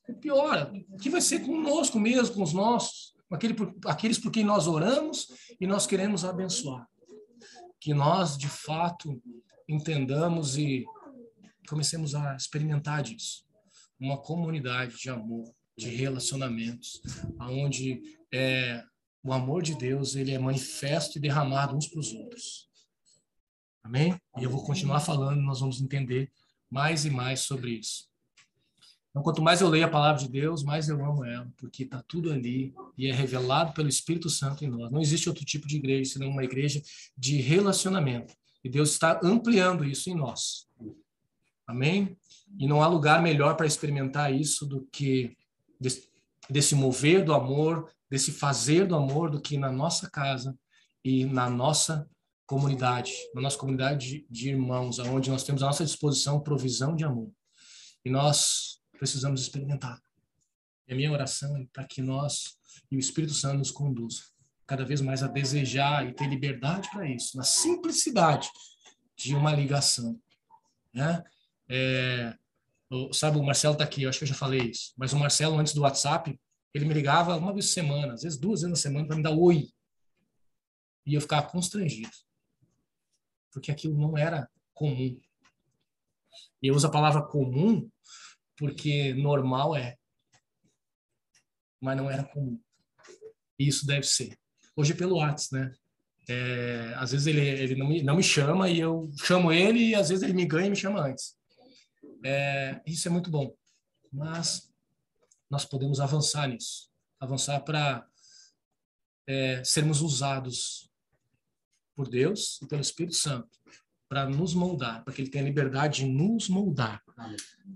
O 0.09 0.14
pior, 0.14 0.73
o 0.88 0.97
que 0.97 1.09
vai 1.09 1.21
ser 1.21 1.40
conosco 1.40 1.99
mesmo, 1.99 2.35
com 2.35 2.43
os 2.43 2.52
nossos? 2.52 3.14
aquele 3.31 3.55
por, 3.55 3.75
aqueles 3.87 4.19
por 4.19 4.31
quem 4.31 4.45
nós 4.45 4.67
oramos 4.67 5.29
e 5.61 5.67
nós 5.67 5.87
queremos 5.87 6.25
abençoar. 6.25 6.87
Que 7.81 7.95
nós, 7.95 8.37
de 8.37 8.49
fato, 8.49 9.23
entendamos 9.69 10.59
e 10.59 10.85
comecemos 11.69 12.14
a 12.14 12.35
experimentar 12.35 13.02
disso. 13.02 13.45
Uma 13.99 14.21
comunidade 14.21 14.97
de 14.97 15.09
amor, 15.09 15.55
de 15.80 15.88
relacionamentos, 15.88 17.00
aonde 17.38 18.02
é, 18.32 18.84
o 19.22 19.32
amor 19.32 19.62
de 19.62 19.75
Deus 19.75 20.14
ele 20.14 20.32
é 20.32 20.38
manifesto 20.38 21.16
e 21.16 21.20
derramado 21.20 21.75
uns 21.75 21.88
para 21.88 22.00
os 22.00 22.12
outros. 22.12 22.68
Amém? 23.82 24.14
E 24.38 24.44
eu 24.44 24.50
vou 24.50 24.62
continuar 24.62 25.00
falando, 25.00 25.40
nós 25.40 25.60
vamos 25.60 25.80
entender 25.80 26.30
mais 26.70 27.04
e 27.04 27.10
mais 27.10 27.40
sobre 27.40 27.70
isso. 27.72 28.08
Então, 29.10 29.22
quanto 29.22 29.42
mais 29.42 29.60
eu 29.60 29.68
leio 29.68 29.87
a 29.87 29.90
palavra 29.90 30.22
de 30.22 30.30
Deus, 30.30 30.62
mais 30.62 30.88
eu 30.88 31.04
amo 31.04 31.25
ela, 31.25 31.50
porque 31.56 31.82
está 31.82 32.00
tudo 32.02 32.30
ali 32.30 32.72
e 32.96 33.08
é 33.08 33.12
revelado 33.12 33.72
pelo 33.72 33.88
Espírito 33.88 34.30
Santo 34.30 34.64
em 34.64 34.68
nós. 34.68 34.92
Não 34.92 35.00
existe 35.00 35.28
outro 35.28 35.44
tipo 35.44 35.66
de 35.66 35.76
igreja 35.76 36.12
senão 36.12 36.28
uma 36.28 36.44
igreja 36.44 36.80
de 37.16 37.40
relacionamento. 37.40 38.34
E 38.62 38.68
Deus 38.68 38.92
está 38.92 39.18
ampliando 39.25 39.84
isso 39.84 40.10
em 40.10 40.14
nós. 40.14 40.68
Amém? 41.66 42.16
E 42.58 42.68
não 42.68 42.82
há 42.82 42.87
lugar 42.87 43.22
melhor 43.22 43.56
para 43.56 43.66
experimentar 43.66 44.32
isso 44.32 44.66
do 44.66 44.87
que 44.92 45.37
desse, 45.80 46.08
desse 46.49 46.75
mover 46.75 47.25
do 47.25 47.32
amor, 47.32 47.90
desse 48.10 48.32
fazer 48.32 48.87
do 48.87 48.94
amor, 48.94 49.30
do 49.30 49.40
que 49.40 49.56
na 49.56 49.72
nossa 49.72 50.10
casa 50.10 50.56
e 51.04 51.25
na 51.25 51.49
nossa 51.49 52.08
comunidade, 52.46 53.12
na 53.34 53.40
nossa 53.40 53.56
comunidade 53.56 54.06
de, 54.06 54.26
de 54.28 54.50
irmãos, 54.50 54.99
onde 54.99 55.30
nós 55.30 55.44
temos 55.44 55.62
à 55.62 55.66
nossa 55.66 55.84
disposição 55.84 56.40
provisão 56.40 56.94
de 56.94 57.04
amor. 57.04 57.32
E 58.04 58.10
nós 58.10 58.80
precisamos 58.99 59.40
experimentar. 59.40 60.00
E 60.87 60.92
a 60.92 60.96
minha 60.96 61.12
oração 61.12 61.56
é 61.56 61.66
para 61.72 61.84
que 61.84 62.02
nós 62.02 62.58
e 62.90 62.96
o 62.96 62.99
Espírito 62.99 63.34
Santo 63.34 63.58
nos 63.58 63.70
conduza 63.70 64.22
cada 64.66 64.84
vez 64.84 65.00
mais 65.00 65.20
a 65.20 65.26
desejar 65.26 66.06
e 66.06 66.12
ter 66.12 66.28
liberdade 66.28 66.88
para 66.90 67.08
isso, 67.08 67.37
na 67.37 67.42
simplicidade 67.42 68.49
de 69.16 69.34
uma 69.34 69.52
ligação. 69.52 70.16
Né? 70.94 71.25
É, 71.68 72.37
sabe, 73.12 73.38
o 73.38 73.42
Marcelo 73.42 73.75
está 73.75 73.85
aqui, 73.85 74.02
eu 74.02 74.09
acho 74.09 74.18
que 74.18 74.25
eu 74.25 74.28
já 74.28 74.35
falei 74.35 74.70
isso, 74.70 74.92
mas 74.97 75.12
o 75.12 75.18
Marcelo, 75.18 75.59
antes 75.59 75.73
do 75.73 75.82
WhatsApp, 75.82 76.38
ele 76.75 76.85
me 76.85 76.94
ligava 76.94 77.37
uma 77.37 77.52
vez 77.52 77.66
por 77.66 77.73
semana, 77.73 78.14
às 78.14 78.23
vezes 78.23 78.38
duas 78.38 78.61
vezes 78.61 78.70
na 78.70 78.76
semana, 78.76 79.06
para 79.06 79.16
me 79.16 79.23
dar 79.23 79.32
oi. 79.32 79.68
E 81.06 81.14
eu 81.14 81.20
ficava 81.20 81.47
constrangido, 81.49 82.11
porque 83.52 83.70
aquilo 83.70 83.97
não 83.97 84.16
era 84.18 84.49
comum. 84.75 85.20
E 86.62 86.68
eu 86.68 86.75
uso 86.75 86.87
a 86.87 86.90
palavra 86.90 87.23
comum 87.23 87.88
porque 88.56 89.14
normal 89.14 89.75
é, 89.75 89.97
mas 91.80 91.97
não 91.97 92.11
era 92.11 92.25
comum. 92.25 92.61
E 93.59 93.66
isso 93.66 93.87
deve 93.87 94.06
ser. 94.06 94.38
Hoje 94.76 94.92
é 94.92 94.97
pelo 94.97 95.16
WhatsApp, 95.16 95.54
né? 95.54 95.73
É, 96.28 96.92
às 96.97 97.11
vezes 97.11 97.26
ele, 97.26 97.40
ele 97.40 97.75
não, 97.75 97.88
me, 97.88 98.02
não 98.02 98.16
me 98.16 98.23
chama 98.23 98.68
e 98.68 98.78
eu 98.78 99.11
chamo 99.18 99.50
ele 99.50 99.88
e 99.88 99.94
às 99.94 100.11
vezes 100.11 100.23
ele 100.23 100.35
me 100.35 100.44
ganha 100.44 100.66
e 100.66 100.70
me 100.70 100.76
chama 100.76 101.00
antes. 101.00 101.35
É, 102.25 102.81
isso 102.87 103.09
é 103.09 103.11
muito 103.11 103.31
bom. 103.31 103.55
Mas 104.12 104.71
nós 105.49 105.65
podemos 105.65 106.00
avançar 106.00 106.49
nisso. 106.49 106.91
Avançar 107.19 107.61
para 107.61 108.07
é, 109.27 109.62
sermos 109.65 110.00
usados 110.00 110.91
por 111.95 112.09
Deus 112.09 112.61
e 112.62 112.67
pelo 112.67 112.81
Espírito 112.81 113.17
Santo 113.17 113.61
para 114.09 114.29
nos 114.29 114.55
moldar, 114.55 115.05
para 115.05 115.15
que 115.15 115.23
Ele 115.23 115.31
tenha 115.31 115.45
liberdade 115.45 116.00
de 116.00 116.07
nos 116.07 116.49
moldar. 116.49 117.00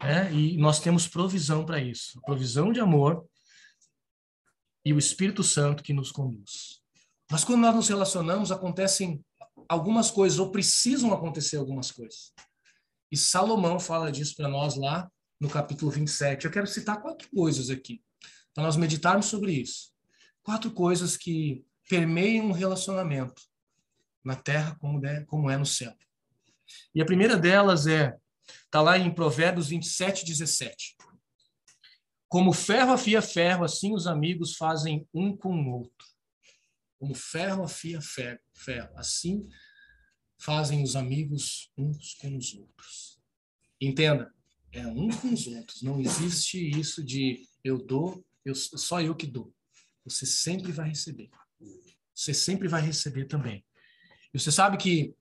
É, 0.02 0.32
e 0.32 0.56
nós 0.56 0.80
temos 0.80 1.06
provisão 1.06 1.64
para 1.64 1.80
isso 1.80 2.20
provisão 2.22 2.72
de 2.72 2.80
amor 2.80 3.24
e 4.84 4.92
o 4.92 4.98
Espírito 4.98 5.44
Santo 5.44 5.82
que 5.82 5.92
nos 5.92 6.10
conduz. 6.10 6.82
Mas 7.30 7.44
quando 7.44 7.60
nós 7.60 7.74
nos 7.74 7.88
relacionamos, 7.88 8.50
acontecem 8.50 9.24
algumas 9.68 10.10
coisas, 10.10 10.38
ou 10.38 10.50
precisam 10.50 11.12
acontecer 11.12 11.56
algumas 11.56 11.90
coisas. 11.90 12.32
E 13.14 13.16
Salomão 13.16 13.78
fala 13.78 14.10
disso 14.10 14.34
para 14.34 14.48
nós 14.48 14.74
lá 14.74 15.08
no 15.40 15.48
capítulo 15.48 15.88
27. 15.88 16.46
Eu 16.46 16.50
quero 16.50 16.66
citar 16.66 17.00
quatro 17.00 17.28
coisas 17.30 17.70
aqui, 17.70 18.02
para 18.52 18.64
nós 18.64 18.76
meditarmos 18.76 19.26
sobre 19.26 19.52
isso. 19.52 19.92
Quatro 20.42 20.68
coisas 20.72 21.16
que 21.16 21.64
permeiam 21.88 22.46
um 22.46 22.50
relacionamento 22.50 23.40
na 24.24 24.34
terra 24.34 24.74
como 24.80 25.06
é, 25.06 25.24
como 25.26 25.48
é 25.48 25.56
no 25.56 25.64
céu. 25.64 25.94
E 26.92 27.00
a 27.00 27.04
primeira 27.04 27.36
delas 27.36 27.86
é, 27.86 28.16
está 28.64 28.80
lá 28.80 28.98
em 28.98 29.14
Provérbios 29.14 29.68
27, 29.68 30.24
17. 30.24 30.96
Como 32.26 32.52
ferro 32.52 32.94
afia 32.94 33.22
ferro, 33.22 33.62
assim 33.62 33.94
os 33.94 34.08
amigos 34.08 34.56
fazem 34.56 35.06
um 35.14 35.36
com 35.36 35.54
o 35.54 35.70
outro. 35.70 36.08
Como 36.98 37.14
ferro 37.14 37.62
afia 37.62 38.00
ferro, 38.02 38.40
ferro 38.56 38.90
assim 38.96 39.48
fazem 40.44 40.82
os 40.82 40.94
amigos 40.94 41.70
uns 41.76 42.14
com 42.14 42.36
os 42.36 42.54
outros. 42.54 43.18
Entenda, 43.80 44.32
é 44.70 44.86
um 44.86 45.08
com 45.08 45.32
os 45.32 45.46
outros. 45.46 45.82
Não 45.82 46.00
existe 46.00 46.58
isso 46.78 47.02
de 47.02 47.48
eu 47.64 47.78
dou, 47.78 48.22
eu, 48.44 48.54
só 48.54 49.00
eu 49.00 49.14
que 49.14 49.26
dou. 49.26 49.52
Você 50.04 50.26
sempre 50.26 50.70
vai 50.70 50.90
receber. 50.90 51.30
Você 52.14 52.34
sempre 52.34 52.68
vai 52.68 52.82
receber 52.82 53.24
também. 53.24 53.64
E 54.32 54.38
você 54.38 54.52
sabe 54.52 54.76
que 54.76 55.14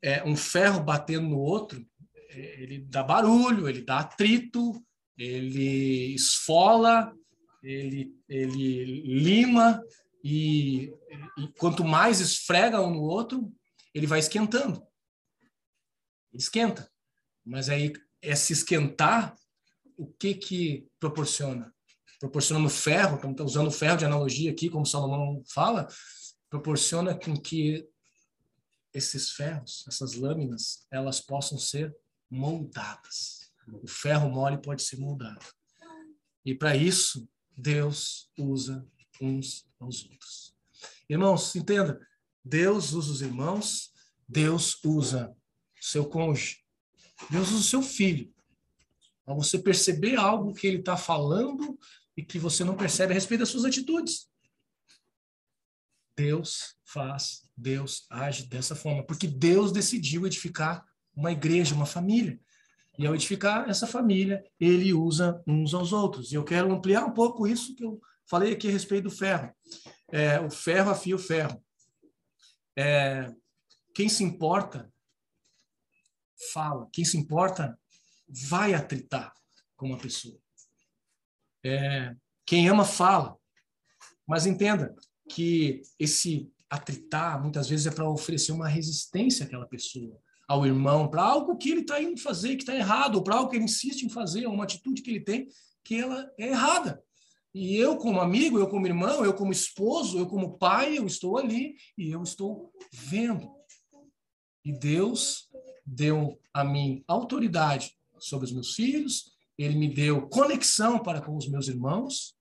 é, 0.00 0.22
um 0.24 0.36
ferro 0.36 0.82
batendo 0.82 1.28
no 1.28 1.38
outro, 1.38 1.84
é, 2.28 2.62
ele 2.62 2.78
dá 2.78 3.02
barulho, 3.02 3.68
ele 3.68 3.82
dá 3.82 3.98
atrito, 3.98 4.80
ele 5.18 6.14
esfola, 6.14 7.12
ele, 7.62 8.14
ele 8.28 8.84
lima, 8.84 9.82
e, 10.22 10.92
e 11.38 11.48
quanto 11.58 11.84
mais 11.84 12.20
esfrega 12.20 12.80
um 12.80 12.94
no 12.94 13.02
outro, 13.02 13.52
ele 13.94 14.06
vai 14.06 14.18
esquentando. 14.18 14.86
Ele 16.32 16.42
esquenta. 16.42 16.90
Mas 17.44 17.68
aí, 17.68 17.92
esse 18.22 18.52
esquentar, 18.52 19.34
o 19.96 20.06
que 20.06 20.34
que 20.34 20.88
proporciona? 20.98 21.74
Proporciona 22.18 22.62
no 22.62 22.68
ferro, 22.68 23.18
como 23.18 23.32
está 23.32 23.44
usando 23.44 23.68
o 23.68 23.72
ferro 23.72 23.96
de 23.96 24.04
analogia 24.04 24.50
aqui, 24.50 24.68
como 24.68 24.86
Salomão 24.86 25.42
fala, 25.52 25.88
proporciona 26.48 27.14
com 27.14 27.34
que 27.36 27.88
esses 28.92 29.30
ferros, 29.32 29.84
essas 29.88 30.14
lâminas, 30.14 30.86
elas 30.90 31.20
possam 31.20 31.58
ser 31.58 31.94
moldadas. 32.28 33.52
O 33.82 33.86
ferro 33.86 34.28
mole 34.30 34.60
pode 34.60 34.82
ser 34.82 34.96
moldado. 34.96 35.44
E 36.44 36.54
para 36.54 36.76
isso, 36.76 37.28
Deus 37.56 38.30
usa 38.36 38.86
uns 39.20 39.66
aos 39.78 40.04
outros. 40.04 40.54
Irmãos, 41.08 41.54
entenda, 41.54 42.00
Deus 42.44 42.92
usa 42.92 43.12
os 43.12 43.22
irmãos, 43.22 43.90
Deus 44.28 44.82
usa 44.84 45.34
o 45.80 45.84
seu 45.84 46.04
cônjuge, 46.06 46.58
Deus 47.30 47.50
usa 47.50 47.60
o 47.60 47.62
seu 47.62 47.82
filho. 47.82 48.32
Para 49.24 49.34
você 49.34 49.58
perceber 49.58 50.16
algo 50.16 50.54
que 50.54 50.66
ele 50.66 50.78
está 50.78 50.96
falando 50.96 51.78
e 52.16 52.24
que 52.24 52.38
você 52.38 52.64
não 52.64 52.76
percebe 52.76 53.12
a 53.12 53.14
respeito 53.14 53.40
das 53.40 53.48
suas 53.48 53.64
atitudes. 53.64 54.28
Deus 56.16 56.76
faz, 56.84 57.48
Deus 57.56 58.06
age 58.10 58.46
dessa 58.46 58.74
forma, 58.74 59.04
porque 59.04 59.26
Deus 59.26 59.72
decidiu 59.72 60.26
edificar 60.26 60.84
uma 61.14 61.32
igreja, 61.32 61.74
uma 61.74 61.86
família. 61.86 62.38
E 62.98 63.06
ao 63.06 63.14
edificar 63.14 63.68
essa 63.70 63.86
família, 63.86 64.44
ele 64.58 64.92
usa 64.92 65.42
uns 65.46 65.72
aos 65.72 65.92
outros. 65.92 66.32
E 66.32 66.34
eu 66.34 66.44
quero 66.44 66.70
ampliar 66.70 67.04
um 67.06 67.14
pouco 67.14 67.46
isso 67.46 67.74
que 67.74 67.84
eu 67.84 68.00
falei 68.26 68.52
aqui 68.52 68.68
a 68.68 68.70
respeito 68.70 69.04
do 69.04 69.10
ferro. 69.10 69.50
É, 70.12 70.38
o 70.40 70.50
ferro 70.50 70.90
afia 70.90 71.16
o 71.16 71.18
ferro. 71.18 71.62
É, 72.80 73.30
quem 73.94 74.08
se 74.08 74.24
importa, 74.24 74.90
fala. 76.50 76.88
Quem 76.90 77.04
se 77.04 77.18
importa, 77.18 77.78
vai 78.26 78.72
atritar 78.72 79.34
com 79.76 79.88
uma 79.88 79.98
pessoa. 79.98 80.38
É, 81.62 82.16
quem 82.46 82.68
ama, 82.70 82.86
fala. 82.86 83.36
Mas 84.26 84.46
entenda 84.46 84.94
que 85.28 85.82
esse 85.98 86.50
atritar, 86.70 87.42
muitas 87.42 87.68
vezes, 87.68 87.86
é 87.86 87.90
para 87.90 88.08
oferecer 88.08 88.52
uma 88.52 88.68
resistência 88.68 89.44
àquela 89.44 89.66
pessoa, 89.66 90.18
ao 90.48 90.64
irmão, 90.64 91.10
para 91.10 91.22
algo 91.22 91.58
que 91.58 91.70
ele 91.70 91.82
está 91.82 92.00
indo 92.00 92.18
fazer 92.18 92.56
que 92.56 92.62
está 92.62 92.74
errado, 92.74 93.16
ou 93.16 93.22
para 93.22 93.36
algo 93.36 93.50
que 93.50 93.56
ele 93.56 93.64
insiste 93.64 94.02
em 94.02 94.08
fazer, 94.08 94.46
uma 94.46 94.64
atitude 94.64 95.02
que 95.02 95.10
ele 95.10 95.20
tem 95.20 95.48
que 95.84 95.96
ela 95.96 96.32
é 96.38 96.48
errada. 96.48 97.02
E 97.52 97.76
eu, 97.76 97.96
como 97.96 98.20
amigo, 98.20 98.58
eu 98.58 98.68
como 98.68 98.86
irmão, 98.86 99.24
eu 99.24 99.34
como 99.34 99.50
esposo, 99.50 100.18
eu 100.18 100.26
como 100.26 100.56
pai, 100.56 100.98
eu 100.98 101.06
estou 101.06 101.36
ali 101.36 101.76
e 101.98 102.10
eu 102.10 102.22
estou 102.22 102.72
vendo. 102.92 103.52
E 104.64 104.72
Deus 104.72 105.48
deu 105.84 106.40
a 106.54 106.62
mim 106.62 107.02
autoridade 107.08 107.96
sobre 108.18 108.46
os 108.46 108.52
meus 108.52 108.74
filhos, 108.74 109.32
ele 109.58 109.74
me 109.74 109.92
deu 109.92 110.28
conexão 110.28 111.02
para 111.02 111.20
com 111.20 111.36
os 111.36 111.48
meus 111.48 111.68
irmãos, 111.68 112.36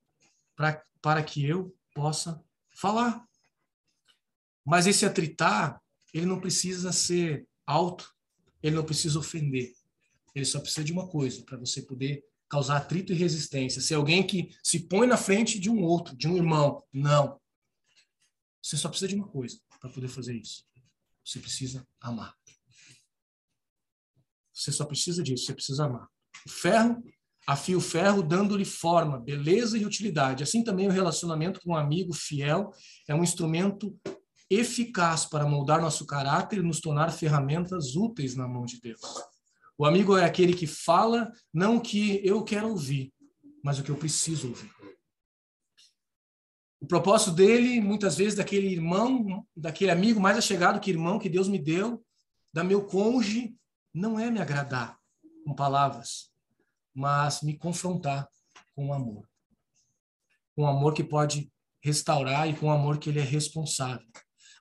para, 0.56 0.84
para 1.02 1.24
que 1.24 1.46
eu 1.46 1.74
possa 1.94 2.42
falar. 2.76 3.26
Mas 4.66 4.86
esse 4.86 5.06
atritar, 5.06 5.82
ele 6.14 6.26
não 6.26 6.40
precisa 6.40 6.92
ser 6.92 7.48
alto, 7.66 8.14
ele 8.62 8.76
não 8.76 8.86
precisa 8.86 9.18
ofender. 9.18 9.74
Ele 10.36 10.46
só 10.46 10.60
precisa 10.60 10.84
de 10.84 10.92
uma 10.92 11.08
coisa, 11.08 11.44
para 11.44 11.58
você 11.58 11.82
poder 11.82 12.24
causar 12.50 12.78
atrito 12.78 13.14
e 13.14 13.16
resistência, 13.16 13.82
ser 13.82 13.96
alguém 13.96 14.26
que 14.26 14.50
se 14.64 14.88
põe 14.88 15.06
na 15.06 15.18
frente 15.18 15.60
de 15.60 15.70
um 15.70 15.82
outro, 15.84 16.18
de 16.18 16.28
um 16.28 16.36
irmão. 16.36 16.84
Não. 16.92 17.40
Você 18.62 18.76
só 18.76 18.90
precisa 18.90 19.08
de 19.08 19.16
uma 19.16 19.28
coisa 19.28 19.60
para 19.80 19.90
poder 19.90 20.08
fazer 20.08 20.36
isso. 20.36 20.66
Você 21.24 21.40
precisa 21.40 21.88
amar. 22.02 22.36
Você 24.52 24.72
só 24.72 24.84
precisa 24.84 25.24
disso, 25.24 25.46
você 25.46 25.54
precisa 25.54 25.86
amar. 25.86 26.08
O 26.46 26.50
ferro 26.50 27.02
afia 27.48 27.78
o 27.78 27.82
ferro, 27.82 28.22
dando-lhe 28.22 28.66
forma, 28.66 29.20
beleza 29.20 29.78
e 29.78 29.86
utilidade. 29.86 30.44
Assim 30.44 30.64
também 30.64 30.88
o 30.88 30.92
relacionamento 30.92 31.62
com 31.62 31.72
um 31.72 31.76
amigo 31.76 32.14
fiel 32.14 32.72
é 33.08 33.16
um 33.16 33.24
instrumento 33.24 33.98
eficaz 34.50 35.26
para 35.26 35.48
moldar 35.48 35.80
nosso 35.80 36.06
caráter 36.06 36.60
e 36.60 36.64
nos 36.64 36.82
tornar 36.82 37.12
ferramentas 37.12 37.96
úteis 37.96 38.36
na 38.36 38.48
mão 38.48 38.66
de 38.66 38.82
Deus. 38.82 39.02
O 39.80 39.86
amigo 39.86 40.18
é 40.18 40.26
aquele 40.26 40.54
que 40.54 40.68
fala 40.68 41.32
não 41.54 41.78
o 41.78 41.82
que 41.82 42.20
eu 42.22 42.44
quero 42.44 42.68
ouvir, 42.68 43.14
mas 43.64 43.80
o 43.80 43.84
que 43.84 43.90
eu 43.90 43.96
preciso 43.96 44.50
ouvir. 44.50 44.70
O 46.82 46.86
propósito 46.86 47.32
dele, 47.32 47.80
muitas 47.80 48.18
vezes, 48.18 48.36
daquele 48.36 48.68
irmão, 48.68 49.48
daquele 49.56 49.90
amigo 49.90 50.20
mais 50.20 50.38
achegado 50.38 50.82
que 50.82 50.90
irmão 50.92 51.18
que 51.18 51.30
Deus 51.30 51.48
me 51.48 51.58
deu, 51.58 52.06
da 52.52 52.62
meu 52.62 52.86
cônjuge, 52.86 53.56
não 53.94 54.20
é 54.20 54.30
me 54.30 54.42
agradar, 54.42 55.00
com 55.46 55.56
palavras, 55.56 56.30
mas 56.94 57.42
me 57.42 57.58
confrontar 57.58 58.28
com 58.76 58.94
amor. 58.94 59.30
Com 60.58 60.68
amor 60.68 60.94
que 60.94 61.06
pode 61.06 61.50
restaurar 61.82 62.50
e 62.50 62.54
com 62.54 62.70
amor 62.70 62.98
que 62.98 63.10
ele 63.10 63.20
é 63.20 63.24
responsável. 63.24 64.06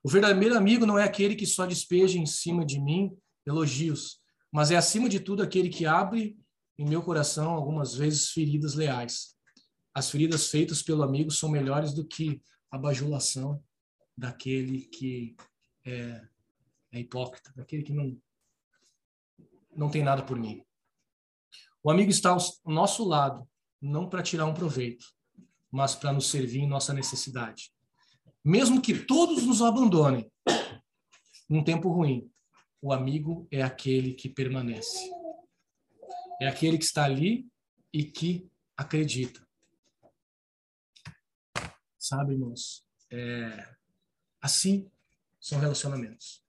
O 0.05 0.09
verdadeiro 0.09 0.57
amigo 0.57 0.87
não 0.87 0.97
é 0.97 1.03
aquele 1.03 1.35
que 1.35 1.45
só 1.45 1.67
despeja 1.67 2.17
em 2.21 2.27
cima 2.27 2.65
de 2.65 2.81
mim 2.81 3.11
elogios, 3.45 4.18
mas 4.53 4.71
é 4.71 4.77
acima 4.77 5.09
de 5.09 5.21
tudo 5.21 5.43
aquele 5.43 5.69
que 5.69 5.87
abre 5.87 6.39
em 6.79 6.89
meu 6.89 7.03
coração 7.03 7.51
algumas 7.51 7.95
vezes 7.95 8.31
feridas 8.31 8.75
leais. 8.75 9.37
As 9.93 10.11
feridas 10.11 10.49
feitas 10.49 10.83
pelo 10.83 11.03
amigo 11.03 11.31
são 11.31 11.49
melhores 11.49 11.93
do 11.93 12.07
que 12.07 12.41
a 12.71 12.79
bajulação 12.79 13.63
daquele 14.17 14.83
que 14.83 15.37
é, 15.85 16.23
é 16.93 17.01
hipócrita, 17.01 17.53
daquele 17.57 17.83
que 17.83 17.93
não 17.93 18.17
não 19.77 19.89
tem 19.89 20.03
nada 20.03 20.25
por 20.25 20.37
mim. 20.37 20.65
O 21.85 21.91
amigo 21.91 22.11
está 22.11 22.31
ao 22.31 22.39
nosso 22.67 23.07
lado, 23.07 23.49
não 23.81 24.09
para 24.09 24.25
tirar 24.25 24.45
um 24.45 24.55
proveito, 24.55 25.07
mas 25.71 25.95
para 25.95 26.13
nos 26.13 26.29
servir 26.29 26.61
em 26.61 26.69
nossa 26.69 26.93
necessidade. 26.93 27.73
Mesmo 28.45 28.83
que 28.83 28.99
todos 29.05 29.45
nos 29.45 29.63
abandonem 29.63 30.31
num 31.49 31.63
tempo 31.63 31.91
ruim, 31.91 32.29
o 32.81 32.93
amigo 32.93 33.47
é 33.51 33.63
aquele 33.63 34.15
que 34.15 34.29
permanece. 34.29 35.11
É 36.41 36.47
aquele 36.47 36.79
que 36.79 36.85
está 36.85 37.05
ali 37.05 37.47
e 37.93 38.05
que 38.05 38.49
acredita. 38.77 39.47
Sabe, 41.99 42.35
irmãos? 42.35 42.85
É... 43.11 43.75
Assim 44.41 44.91
são 45.41 45.59
relacionamentos. 45.59 46.43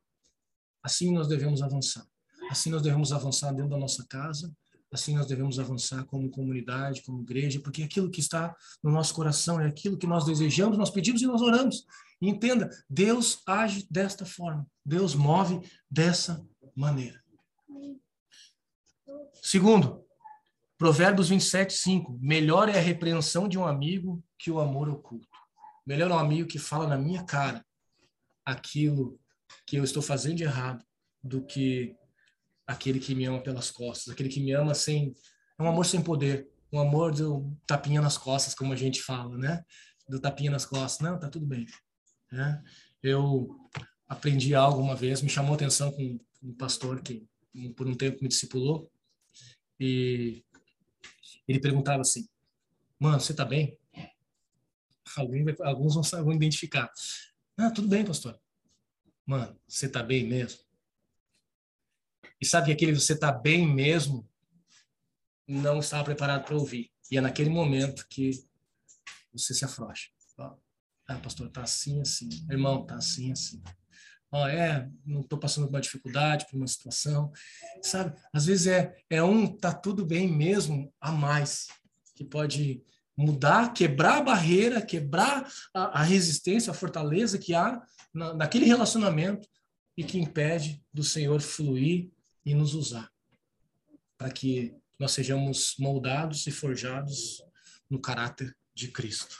Assim 0.83 1.11
nós 1.11 1.27
devemos 1.27 1.61
avançar. 1.61 2.05
Assim 2.49 2.69
nós 2.69 2.81
devemos 2.81 3.11
avançar 3.11 3.51
dentro 3.51 3.71
da 3.71 3.77
nossa 3.77 4.05
casa. 4.07 4.55
Assim 4.91 5.15
nós 5.15 5.27
devemos 5.27 5.59
avançar 5.59 6.03
como 6.05 6.29
comunidade, 6.31 7.03
como 7.03 7.21
igreja, 7.21 7.59
porque 7.59 7.83
aquilo 7.83 8.09
que 8.09 8.19
está 8.19 8.55
no 8.83 8.91
nosso 8.91 9.13
coração 9.13 9.59
é 9.59 9.67
aquilo 9.67 9.97
que 9.97 10.07
nós 10.07 10.25
desejamos, 10.25 10.77
nós 10.77 10.89
pedimos 10.89 11.21
e 11.21 11.27
nós 11.27 11.41
oramos. 11.41 11.85
Entenda, 12.21 12.69
Deus 12.89 13.41
age 13.47 13.87
desta 13.89 14.25
forma. 14.25 14.67
Deus 14.85 15.15
move 15.15 15.61
dessa 15.89 16.45
maneira. 16.75 17.21
Segundo, 19.41 20.05
Provérbios 20.77 21.29
27, 21.29 21.73
5. 21.73 22.19
Melhor 22.21 22.69
é 22.69 22.77
a 22.77 22.81
repreensão 22.81 23.47
de 23.47 23.57
um 23.57 23.65
amigo 23.65 24.23
que 24.37 24.51
o 24.51 24.59
amor 24.59 24.89
oculto. 24.89 25.27
Melhor 25.85 26.11
é 26.11 26.13
um 26.13 26.19
amigo 26.19 26.47
que 26.47 26.59
fala 26.59 26.87
na 26.87 26.97
minha 26.97 27.23
cara 27.23 27.65
aquilo 28.45 29.19
que 29.65 29.77
eu 29.77 29.83
estou 29.83 30.01
fazendo 30.01 30.35
de 30.35 30.43
errado 30.43 30.83
do 31.23 31.45
que 31.45 31.95
aquele 32.67 32.99
que 32.99 33.15
me 33.15 33.25
ama 33.25 33.41
pelas 33.41 33.71
costas, 33.71 34.13
aquele 34.13 34.29
que 34.29 34.39
me 34.39 34.51
ama 34.51 34.73
sem. 34.73 35.13
É 35.57 35.63
um 35.63 35.67
amor 35.67 35.85
sem 35.85 36.01
poder, 36.01 36.49
um 36.71 36.79
amor 36.79 37.13
do 37.13 37.57
tapinha 37.65 38.01
nas 38.01 38.17
costas, 38.17 38.53
como 38.53 38.73
a 38.73 38.75
gente 38.75 39.01
fala, 39.01 39.37
né? 39.37 39.63
Do 40.07 40.19
tapinha 40.19 40.51
nas 40.51 40.65
costas. 40.65 40.99
Não, 40.99 41.19
tá 41.19 41.29
tudo 41.29 41.45
bem. 41.45 41.65
Né? 42.31 42.63
Eu 43.01 43.69
aprendi 44.07 44.53
algo 44.55 44.81
uma 44.81 44.95
vez, 44.95 45.21
me 45.21 45.29
chamou 45.29 45.53
a 45.53 45.55
atenção 45.55 45.91
com 45.91 46.19
um 46.43 46.53
pastor 46.53 47.01
que 47.01 47.27
por 47.75 47.87
um 47.87 47.95
tempo 47.95 48.19
me 48.21 48.29
discipulou 48.29 48.91
e 49.79 50.43
ele 51.47 51.59
perguntava 51.59 52.01
assim: 52.01 52.27
Mano, 52.99 53.19
você 53.19 53.33
tá 53.33 53.45
bem? 53.45 53.77
alguns 55.61 55.95
vão, 55.95 56.03
vão 56.23 56.33
identificar. 56.33 56.91
Ah, 57.57 57.71
tudo 57.71 57.87
bem, 57.87 58.05
pastor. 58.05 58.39
Mano, 59.25 59.59
você 59.67 59.89
tá 59.89 60.03
bem 60.03 60.27
mesmo? 60.27 60.59
E 62.39 62.45
sabe 62.45 62.67
que 62.67 62.71
aquele 62.71 62.93
você 62.93 63.17
tá 63.17 63.31
bem 63.31 63.67
mesmo 63.67 64.27
não 65.47 65.79
estava 65.79 66.03
preparado 66.03 66.45
para 66.45 66.55
ouvir. 66.55 66.91
E 67.11 67.17
é 67.17 67.21
naquele 67.21 67.49
momento 67.49 68.07
que 68.07 68.31
você 69.33 69.53
se 69.53 69.65
afrouxa. 69.65 70.09
Ah, 71.09 71.17
pastor, 71.17 71.49
tá 71.49 71.63
assim, 71.63 71.99
assim. 72.01 72.29
Irmão, 72.51 72.85
tá 72.85 72.93
assim, 72.93 73.31
assim. 73.31 73.59
Ó, 74.31 74.43
oh, 74.43 74.47
é, 74.47 74.87
não 75.03 75.21
estou 75.21 75.39
passando 75.39 75.65
por 75.65 75.73
uma 75.73 75.81
dificuldade, 75.81 76.45
por 76.45 76.55
uma 76.55 76.67
situação. 76.67 77.31
Sabe, 77.81 78.15
às 78.31 78.45
vezes 78.45 78.67
é, 78.67 78.95
é 79.09 79.23
um 79.23 79.47
tá 79.47 79.73
tudo 79.73 80.05
bem 80.05 80.31
mesmo 80.31 80.93
a 81.01 81.11
mais, 81.11 81.65
que 82.15 82.23
pode 82.23 82.83
mudar, 83.17 83.73
quebrar 83.73 84.19
a 84.19 84.21
barreira, 84.21 84.85
quebrar 84.85 85.51
a, 85.73 85.99
a 85.99 86.03
resistência, 86.03 86.69
a 86.69 86.75
fortaleza 86.75 87.39
que 87.39 87.55
há 87.55 87.81
na, 88.13 88.35
naquele 88.35 88.65
relacionamento 88.65 89.49
e 89.97 90.03
que 90.03 90.19
impede 90.19 90.79
do 90.93 91.03
Senhor 91.03 91.41
fluir 91.41 92.11
e 92.45 92.53
nos 92.53 92.75
usar, 92.75 93.09
para 94.15 94.29
que 94.29 94.75
nós 94.99 95.11
sejamos 95.11 95.73
moldados 95.79 96.45
e 96.45 96.51
forjados 96.51 97.41
no 97.89 97.99
caráter 97.99 98.55
de 98.79 98.87
Cristo. 98.89 99.35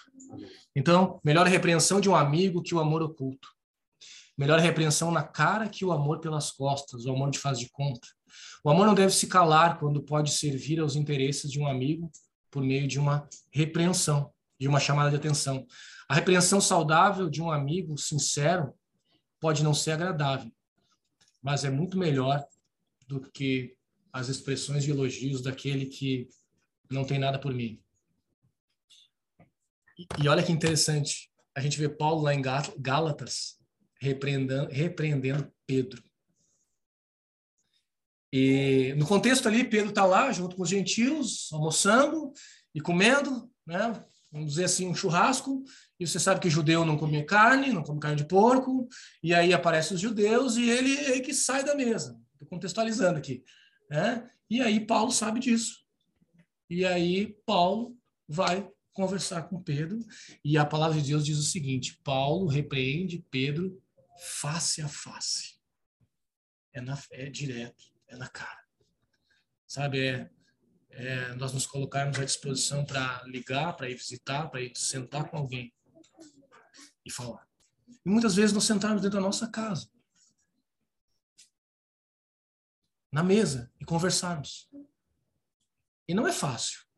Então, 0.76 1.20
melhor 1.24 1.46
a 1.46 1.50
repreensão 1.50 2.00
de 2.00 2.10
um 2.10 2.16
amigo 2.16 2.62
que 2.62 2.76
o 2.76 2.80
amor 2.80 3.02
oculto. 3.02 3.48
Melhor 4.38 4.60
a 4.60 4.62
repreensão 4.62 5.12
na 5.12 5.24
cara 5.24 5.68
que 5.68 5.84
o 5.84 5.92
amor 5.92 6.20
pelas 6.20 6.52
costas, 6.52 7.06
o 7.06 7.12
amor 7.12 7.32
de 7.32 7.40
faz 7.40 7.60
de 7.60 7.70
conta. 7.70 8.08
O 8.64 8.70
amor 8.70 8.86
não 8.86 8.94
deve 8.94 9.14
se 9.14 9.28
calar 9.28 9.80
quando 9.80 10.02
pode 10.02 10.32
servir 10.32 10.80
aos 10.80 10.96
interesses 10.96 11.52
de 11.52 11.60
um 11.60 11.68
amigo 11.68 12.12
por 12.52 12.64
meio 12.64 12.88
de 12.88 13.00
uma 13.00 13.28
repreensão, 13.52 14.32
de 14.60 14.68
uma 14.68 14.80
chamada 14.80 15.10
de 15.10 15.16
atenção. 15.16 15.66
A 16.08 16.16
repreensão 16.16 16.62
saudável 16.62 17.30
de 17.30 17.42
um 17.42 17.52
amigo 17.52 17.98
sincero 17.98 18.74
pode 19.40 19.64
não 19.64 19.74
ser 19.74 19.92
agradável, 19.92 20.52
mas 21.42 21.64
é 21.64 21.70
muito 21.70 21.98
melhor 21.98 22.44
do 23.08 23.20
que 23.20 23.76
as 24.12 24.28
expressões 24.28 24.84
de 24.84 24.92
elogios 24.92 25.42
daquele 25.42 25.86
que 25.86 26.28
não 26.90 27.06
tem 27.06 27.20
nada 27.20 27.40
por 27.40 27.54
mim. 27.54 27.80
E 30.18 30.28
olha 30.30 30.44
que 30.44 30.52
interessante, 30.52 31.30
a 31.56 31.60
gente 31.60 31.78
vê 31.78 31.90
Paulo 31.90 32.22
lá 32.22 32.34
em 32.34 32.42
Gálatas 32.42 33.58
repreendendo, 34.00 34.70
repreendendo 34.72 35.52
Pedro. 35.68 36.02
E 38.32 38.94
no 38.98 39.06
contexto 39.06 39.48
ali, 39.48 39.64
Pedro 39.64 39.90
está 39.90 40.06
lá 40.06 40.32
junto 40.32 40.56
com 40.56 40.62
os 40.64 40.70
gentios, 40.70 41.50
almoçando 41.52 42.32
e 42.74 42.80
comendo, 42.80 43.52
né? 43.66 44.04
vamos 44.32 44.52
dizer 44.52 44.66
assim, 44.66 44.88
um 44.88 44.96
churrasco, 44.96 45.64
e 46.00 46.08
você 46.08 46.20
sabe 46.20 46.40
que 46.40 46.50
judeu 46.50 46.86
não 46.86 46.98
come 46.98 47.24
carne, 47.24 47.74
não 47.74 47.84
come 47.84 48.00
carne 48.00 48.18
de 48.18 48.28
porco, 48.28 48.88
e 49.24 49.34
aí 49.34 49.54
aparecem 49.54 49.96
os 49.96 50.02
judeus 50.02 50.56
e 50.56 50.70
ele 50.70 50.96
é 50.96 51.20
que 51.20 51.34
sai 51.34 51.64
da 51.64 51.76
mesa. 51.76 52.20
Estou 52.34 52.48
contextualizando 52.48 53.18
aqui. 53.18 53.44
Né? 53.90 54.30
E 54.50 54.62
aí 54.62 54.86
Paulo 54.86 55.12
sabe 55.12 55.40
disso. 55.40 55.80
E 56.70 56.86
aí 56.86 57.36
Paulo 57.46 57.98
vai 58.28 58.70
conversar 58.94 59.44
com 59.44 59.62
Pedro, 59.62 60.00
e 60.44 60.58
a 60.58 60.66
palavra 60.66 61.00
de 61.02 61.08
Deus 61.08 61.26
diz 61.26 61.38
o 61.38 61.44
seguinte: 61.44 62.00
Paulo 62.04 62.48
repreende 62.48 63.26
Pedro 63.30 63.82
face 64.20 64.82
a 64.82 64.88
face. 64.88 65.60
É, 66.74 66.82
na, 66.82 67.02
é 67.12 67.30
direto, 67.30 67.84
é 68.08 68.16
na 68.16 68.28
cara. 68.28 68.64
Sabe, 69.68 70.00
é, 70.00 70.30
é 70.92 71.36
nós 71.36 71.54
nos 71.54 71.66
colocarmos 71.66 72.20
à 72.20 72.26
disposição 72.26 72.86
para 72.86 73.24
ligar, 73.24 73.76
para 73.76 73.90
ir 73.90 73.96
visitar, 73.96 74.50
para 74.50 74.62
ir 74.62 74.76
sentar 74.76 75.30
com 75.30 75.38
alguém 75.38 75.74
e 77.06 77.12
falar. 77.12 77.48
E 78.06 78.10
muitas 78.10 78.36
vezes 78.36 78.54
nós 78.54 78.64
sentarmos 78.64 79.02
dentro 79.02 79.18
da 79.18 79.26
nossa 79.26 79.50
casa, 79.50 79.90
na 83.12 83.24
mesa, 83.24 83.72
e 83.80 83.86
conversarmos. 83.86 84.70
E 86.08 86.14
não 86.14 86.28
é 86.28 86.32
fácil. 86.32 86.89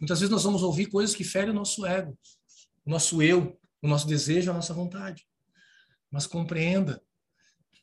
Muitas 0.00 0.20
vezes 0.20 0.30
nós 0.30 0.44
vamos 0.44 0.62
ouvir 0.62 0.86
coisas 0.86 1.14
que 1.14 1.24
ferem 1.24 1.50
o 1.50 1.54
nosso 1.54 1.86
ego, 1.86 2.18
o 2.84 2.90
nosso 2.90 3.22
eu, 3.22 3.58
o 3.80 3.88
nosso 3.88 4.06
desejo, 4.06 4.50
a 4.50 4.54
nossa 4.54 4.74
vontade. 4.74 5.26
Mas 6.10 6.26
compreenda, 6.26 7.02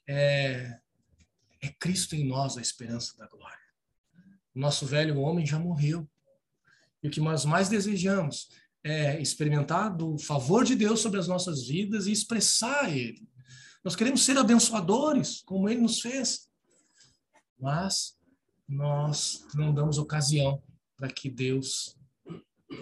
é, 0.08 0.80
é 1.62 1.70
Cristo 1.80 2.16
em 2.16 2.26
nós 2.26 2.58
a 2.58 2.62
esperança 2.62 3.18
da 3.18 3.28
glória. 3.28 3.58
O 4.56 4.60
nosso 4.60 4.86
velho 4.86 5.20
homem 5.20 5.46
já 5.46 5.58
morreu. 5.58 6.08
E 7.02 7.08
o 7.08 7.12
que 7.12 7.20
nós 7.20 7.46
mais 7.46 7.68
desejamos 7.68 8.50
é 8.84 9.20
experimentar 9.22 9.96
do 9.96 10.18
favor 10.18 10.64
de 10.64 10.76
Deus 10.76 11.00
sobre 11.00 11.20
as 11.20 11.28
nossas 11.28 11.66
vidas 11.68 12.06
e 12.06 12.12
expressar 12.12 12.90
Ele. 12.90 13.28
Nós 13.84 13.96
queremos 13.96 14.24
ser 14.24 14.38
abençoadores, 14.38 15.42
como 15.42 15.68
Ele 15.68 15.82
nos 15.82 16.00
fez. 16.00 16.50
Mas 17.60 18.18
nós 18.68 19.46
não 19.54 19.74
damos 19.74 19.98
ocasião 19.98 20.62
para 20.96 21.10
que 21.10 21.30
Deus 21.30 21.98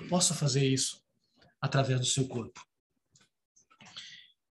possa 0.10 0.34
fazer 0.34 0.68
isso 0.68 1.04
através 1.60 2.00
do 2.00 2.06
seu 2.06 2.28
corpo. 2.28 2.66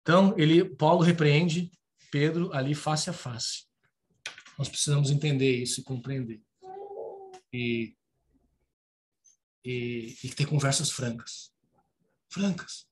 Então, 0.01 0.37
ele, 0.37 0.65
Paulo 0.75 1.01
repreende 1.01 1.71
Pedro 2.11 2.53
ali 2.53 2.75
face 2.75 3.09
a 3.09 3.13
face. 3.13 3.65
Nós 4.57 4.69
precisamos 4.69 5.09
entender 5.09 5.55
isso 5.55 5.81
e 5.81 5.83
compreender. 5.83 6.41
E, 7.51 7.95
e, 9.63 10.17
e 10.23 10.29
ter 10.29 10.45
conversas 10.45 10.91
francas. 10.91 11.53
Francas. 12.29 12.87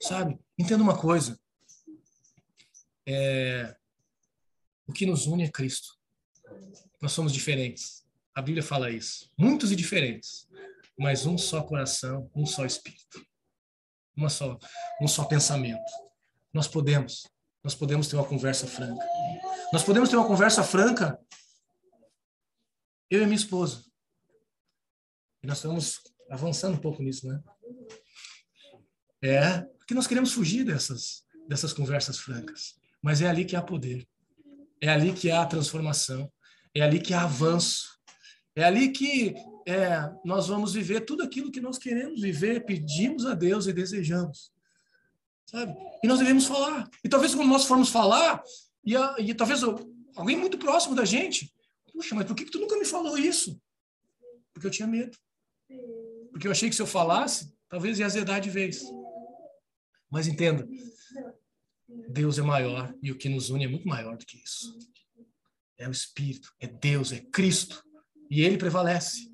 Sabe? 0.00 0.38
Entenda 0.58 0.82
uma 0.82 0.98
coisa. 0.98 1.38
É, 3.06 3.76
o 4.86 4.92
que 4.92 5.06
nos 5.06 5.26
une 5.26 5.44
é 5.44 5.50
Cristo. 5.50 5.98
Nós 7.00 7.12
somos 7.12 7.32
diferentes. 7.32 8.04
A 8.34 8.42
Bíblia 8.42 8.62
fala 8.62 8.90
isso. 8.90 9.30
Muitos 9.36 9.70
e 9.70 9.76
diferentes, 9.76 10.48
mas 10.98 11.26
um 11.26 11.38
só 11.38 11.62
coração, 11.62 12.30
um 12.34 12.44
só 12.44 12.66
espírito. 12.66 13.24
Uma 14.16 14.28
só, 14.28 14.58
um 15.00 15.06
só 15.06 15.24
pensamento. 15.24 15.90
Nós 16.52 16.66
podemos, 16.66 17.22
nós 17.62 17.74
podemos 17.74 18.08
ter 18.08 18.16
uma 18.16 18.26
conversa 18.26 18.66
franca. 18.66 19.06
Nós 19.72 19.84
podemos 19.84 20.08
ter 20.08 20.16
uma 20.16 20.26
conversa 20.26 20.64
franca 20.64 21.18
eu 23.10 23.22
e 23.22 23.24
minha 23.24 23.36
esposa. 23.36 23.84
E 25.42 25.46
nós 25.46 25.58
estamos 25.58 26.00
avançando 26.30 26.74
um 26.74 26.80
pouco 26.80 27.02
nisso, 27.02 27.26
né? 27.26 27.40
É, 29.22 29.60
porque 29.78 29.94
nós 29.94 30.06
queremos 30.06 30.32
fugir 30.32 30.64
dessas, 30.64 31.24
dessas 31.48 31.72
conversas 31.72 32.18
francas. 32.18 32.78
Mas 33.02 33.22
é 33.22 33.28
ali 33.28 33.44
que 33.44 33.56
há 33.56 33.62
poder. 33.62 34.06
É 34.80 34.88
ali 34.88 35.14
que 35.14 35.30
há 35.30 35.46
transformação. 35.46 36.30
É 36.74 36.82
ali 36.82 37.00
que 37.00 37.14
há 37.14 37.22
avanço. 37.22 37.98
É 38.54 38.64
ali 38.64 38.90
que 38.92 39.34
é, 39.68 40.10
nós 40.24 40.48
vamos 40.48 40.72
viver 40.72 41.02
tudo 41.02 41.22
aquilo 41.22 41.52
que 41.52 41.60
nós 41.60 41.76
queremos 41.76 42.22
viver, 42.22 42.64
pedimos 42.64 43.26
a 43.26 43.34
Deus 43.34 43.66
e 43.66 43.72
desejamos. 43.72 44.50
Sabe? 45.44 45.76
E 46.02 46.08
nós 46.08 46.18
devemos 46.18 46.46
falar. 46.46 46.88
E 47.04 47.08
talvez 47.08 47.34
quando 47.34 47.50
nós 47.50 47.66
formos 47.66 47.90
falar, 47.90 48.42
e, 48.82 48.96
a, 48.96 49.16
e 49.18 49.34
talvez 49.34 49.62
alguém 50.16 50.38
muito 50.38 50.56
próximo 50.56 50.94
da 50.94 51.04
gente, 51.04 51.52
puxa, 51.92 52.14
mas 52.14 52.26
por 52.26 52.34
que, 52.34 52.46
que 52.46 52.50
tu 52.50 52.58
nunca 52.58 52.78
me 52.78 52.86
falou 52.86 53.18
isso? 53.18 53.60
Porque 54.54 54.66
eu 54.66 54.70
tinha 54.70 54.88
medo. 54.88 55.18
Porque 56.30 56.46
eu 56.46 56.52
achei 56.52 56.70
que 56.70 56.74
se 56.74 56.80
eu 56.80 56.86
falasse, 56.86 57.52
talvez 57.68 57.98
ia 57.98 58.06
azedar 58.06 58.40
de 58.40 58.48
vez. 58.48 58.82
Mas 60.10 60.26
entenda, 60.26 60.66
Deus 62.08 62.38
é 62.38 62.42
maior 62.42 62.94
e 63.02 63.12
o 63.12 63.18
que 63.18 63.28
nos 63.28 63.50
une 63.50 63.66
é 63.66 63.68
muito 63.68 63.86
maior 63.86 64.16
do 64.16 64.24
que 64.24 64.38
isso. 64.38 64.78
É 65.76 65.86
o 65.86 65.92
Espírito, 65.92 66.54
é 66.58 66.66
Deus, 66.66 67.12
é 67.12 67.20
Cristo. 67.20 67.84
E 68.30 68.40
ele 68.40 68.56
prevalece. 68.56 69.28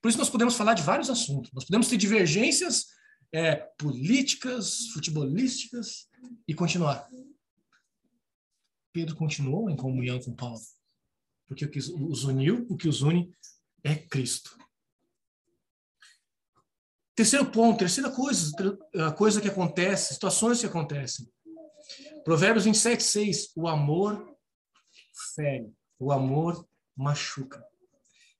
Por 0.00 0.08
isso 0.08 0.18
nós 0.18 0.30
podemos 0.30 0.54
falar 0.54 0.74
de 0.74 0.82
vários 0.82 1.10
assuntos. 1.10 1.50
Nós 1.52 1.64
podemos 1.64 1.88
ter 1.88 1.96
divergências 1.96 2.86
é, 3.32 3.56
políticas, 3.78 4.88
futebolísticas 4.92 6.08
e 6.46 6.54
continuar. 6.54 7.08
Pedro 8.92 9.16
continuou 9.16 9.68
em 9.68 9.76
comunhão 9.76 10.20
com 10.20 10.34
Paulo. 10.34 10.60
Porque 11.46 11.64
o 11.64 11.70
que 11.70 11.78
os 11.78 12.24
uniu, 12.24 12.66
o 12.68 12.76
que 12.76 12.88
os 12.88 13.02
une 13.02 13.32
é 13.82 13.94
Cristo. 13.94 14.56
Terceiro 17.14 17.50
ponto, 17.50 17.78
terceira 17.78 18.10
coisa, 18.10 18.52
a 18.94 19.12
coisa 19.12 19.40
que 19.40 19.48
acontece, 19.48 20.14
situações 20.14 20.60
que 20.60 20.66
acontecem. 20.66 21.28
Provérbios 22.24 22.64
27, 22.64 23.02
6. 23.02 23.52
O 23.56 23.66
amor 23.66 24.36
fere, 25.34 25.72
o 25.98 26.12
amor 26.12 26.68
machuca. 26.96 27.64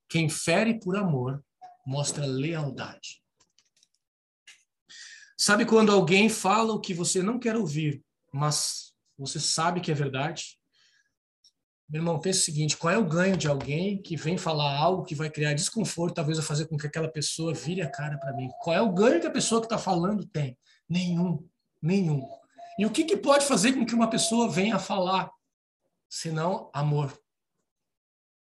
Quem 0.07 0.29
fere 0.29 0.79
por 0.79 0.95
amor 0.95 1.43
mostra 1.85 2.25
lealdade. 2.25 3.21
Sabe 5.37 5.65
quando 5.65 5.91
alguém 5.91 6.27
fala 6.27 6.73
o 6.73 6.81
que 6.81 6.93
você 6.93 7.23
não 7.23 7.39
quer 7.39 7.55
ouvir, 7.55 8.03
mas 8.33 8.93
você 9.17 9.39
sabe 9.39 9.79
que 9.79 9.91
é 9.91 9.95
verdade? 9.95 10.59
Meu 11.89 12.01
irmão, 12.01 12.19
pense 12.19 12.41
o 12.41 12.43
seguinte: 12.43 12.77
qual 12.77 12.93
é 12.93 12.97
o 12.97 13.07
ganho 13.07 13.35
de 13.35 13.47
alguém 13.47 14.01
que 14.01 14.15
vem 14.15 14.37
falar 14.37 14.77
algo 14.77 15.03
que 15.03 15.15
vai 15.15 15.29
criar 15.29 15.53
desconforto, 15.53 16.13
talvez 16.13 16.37
a 16.37 16.43
fazer 16.43 16.67
com 16.67 16.77
que 16.77 16.85
aquela 16.85 17.09
pessoa 17.09 17.53
vire 17.53 17.81
a 17.81 17.89
cara 17.89 18.17
para 18.19 18.33
mim? 18.33 18.49
Qual 18.61 18.75
é 18.75 18.81
o 18.81 18.93
ganho 18.93 19.19
que 19.19 19.27
a 19.27 19.31
pessoa 19.31 19.59
que 19.59 19.65
está 19.65 19.77
falando 19.77 20.25
tem? 20.27 20.57
Nenhum, 20.87 21.47
nenhum. 21.81 22.21
E 22.77 22.85
o 22.85 22.91
que, 22.91 23.03
que 23.03 23.17
pode 23.17 23.45
fazer 23.45 23.73
com 23.73 23.85
que 23.85 23.95
uma 23.95 24.09
pessoa 24.09 24.49
venha 24.49 24.77
falar? 24.77 25.31
Senão 26.07 26.69
amor. 26.73 27.17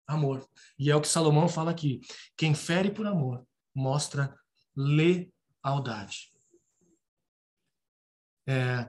Amor. 0.07 0.47
E 0.79 0.91
é 0.91 0.97
o 0.97 1.01
que 1.01 1.09
Salomão 1.09 1.49
fala 1.49 1.71
aqui: 1.71 2.01
quem 2.37 2.55
fere 2.55 2.91
por 2.91 3.07
amor 3.07 3.47
mostra 3.75 4.35
lealdade. 4.75 6.33
É, 8.49 8.89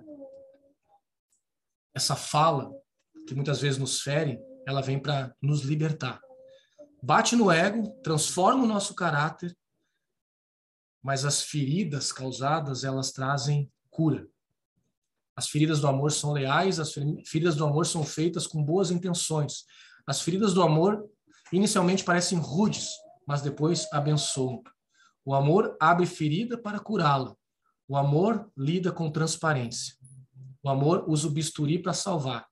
essa 1.93 2.15
fala 2.15 2.71
que 3.27 3.33
muitas 3.33 3.59
vezes 3.59 3.79
nos 3.79 4.01
fere, 4.01 4.39
ela 4.67 4.81
vem 4.81 4.99
para 4.99 5.35
nos 5.41 5.61
libertar. 5.61 6.21
Bate 7.01 7.35
no 7.35 7.51
ego, 7.51 7.89
transforma 8.03 8.63
o 8.63 8.67
nosso 8.67 8.93
caráter, 8.93 9.57
mas 11.01 11.25
as 11.25 11.41
feridas 11.41 12.11
causadas, 12.11 12.83
elas 12.83 13.11
trazem 13.11 13.71
cura. 13.89 14.27
As 15.35 15.47
feridas 15.47 15.79
do 15.79 15.87
amor 15.87 16.11
são 16.11 16.33
leais, 16.33 16.79
as 16.79 16.91
feridas 16.91 17.55
do 17.55 17.65
amor 17.65 17.85
são 17.85 18.03
feitas 18.03 18.47
com 18.47 18.63
boas 18.63 18.91
intenções. 18.91 19.65
As 20.07 20.21
feridas 20.21 20.53
do 20.53 20.63
amor 20.63 21.05
inicialmente 21.51 22.03
parecem 22.03 22.37
rudes, 22.37 22.91
mas 23.25 23.41
depois 23.41 23.85
abençoam. 23.91 24.63
O 25.25 25.35
amor 25.35 25.75
abre 25.81 26.05
ferida 26.05 26.57
para 26.57 26.79
curá-la. 26.79 27.35
O 27.85 27.97
amor 27.97 28.49
lida 28.55 28.89
com 28.89 29.11
transparência. 29.11 29.95
O 30.63 30.69
amor 30.69 31.03
usa 31.09 31.27
o 31.27 31.31
bisturi 31.31 31.77
para 31.77 31.93
salvar. 31.93 32.47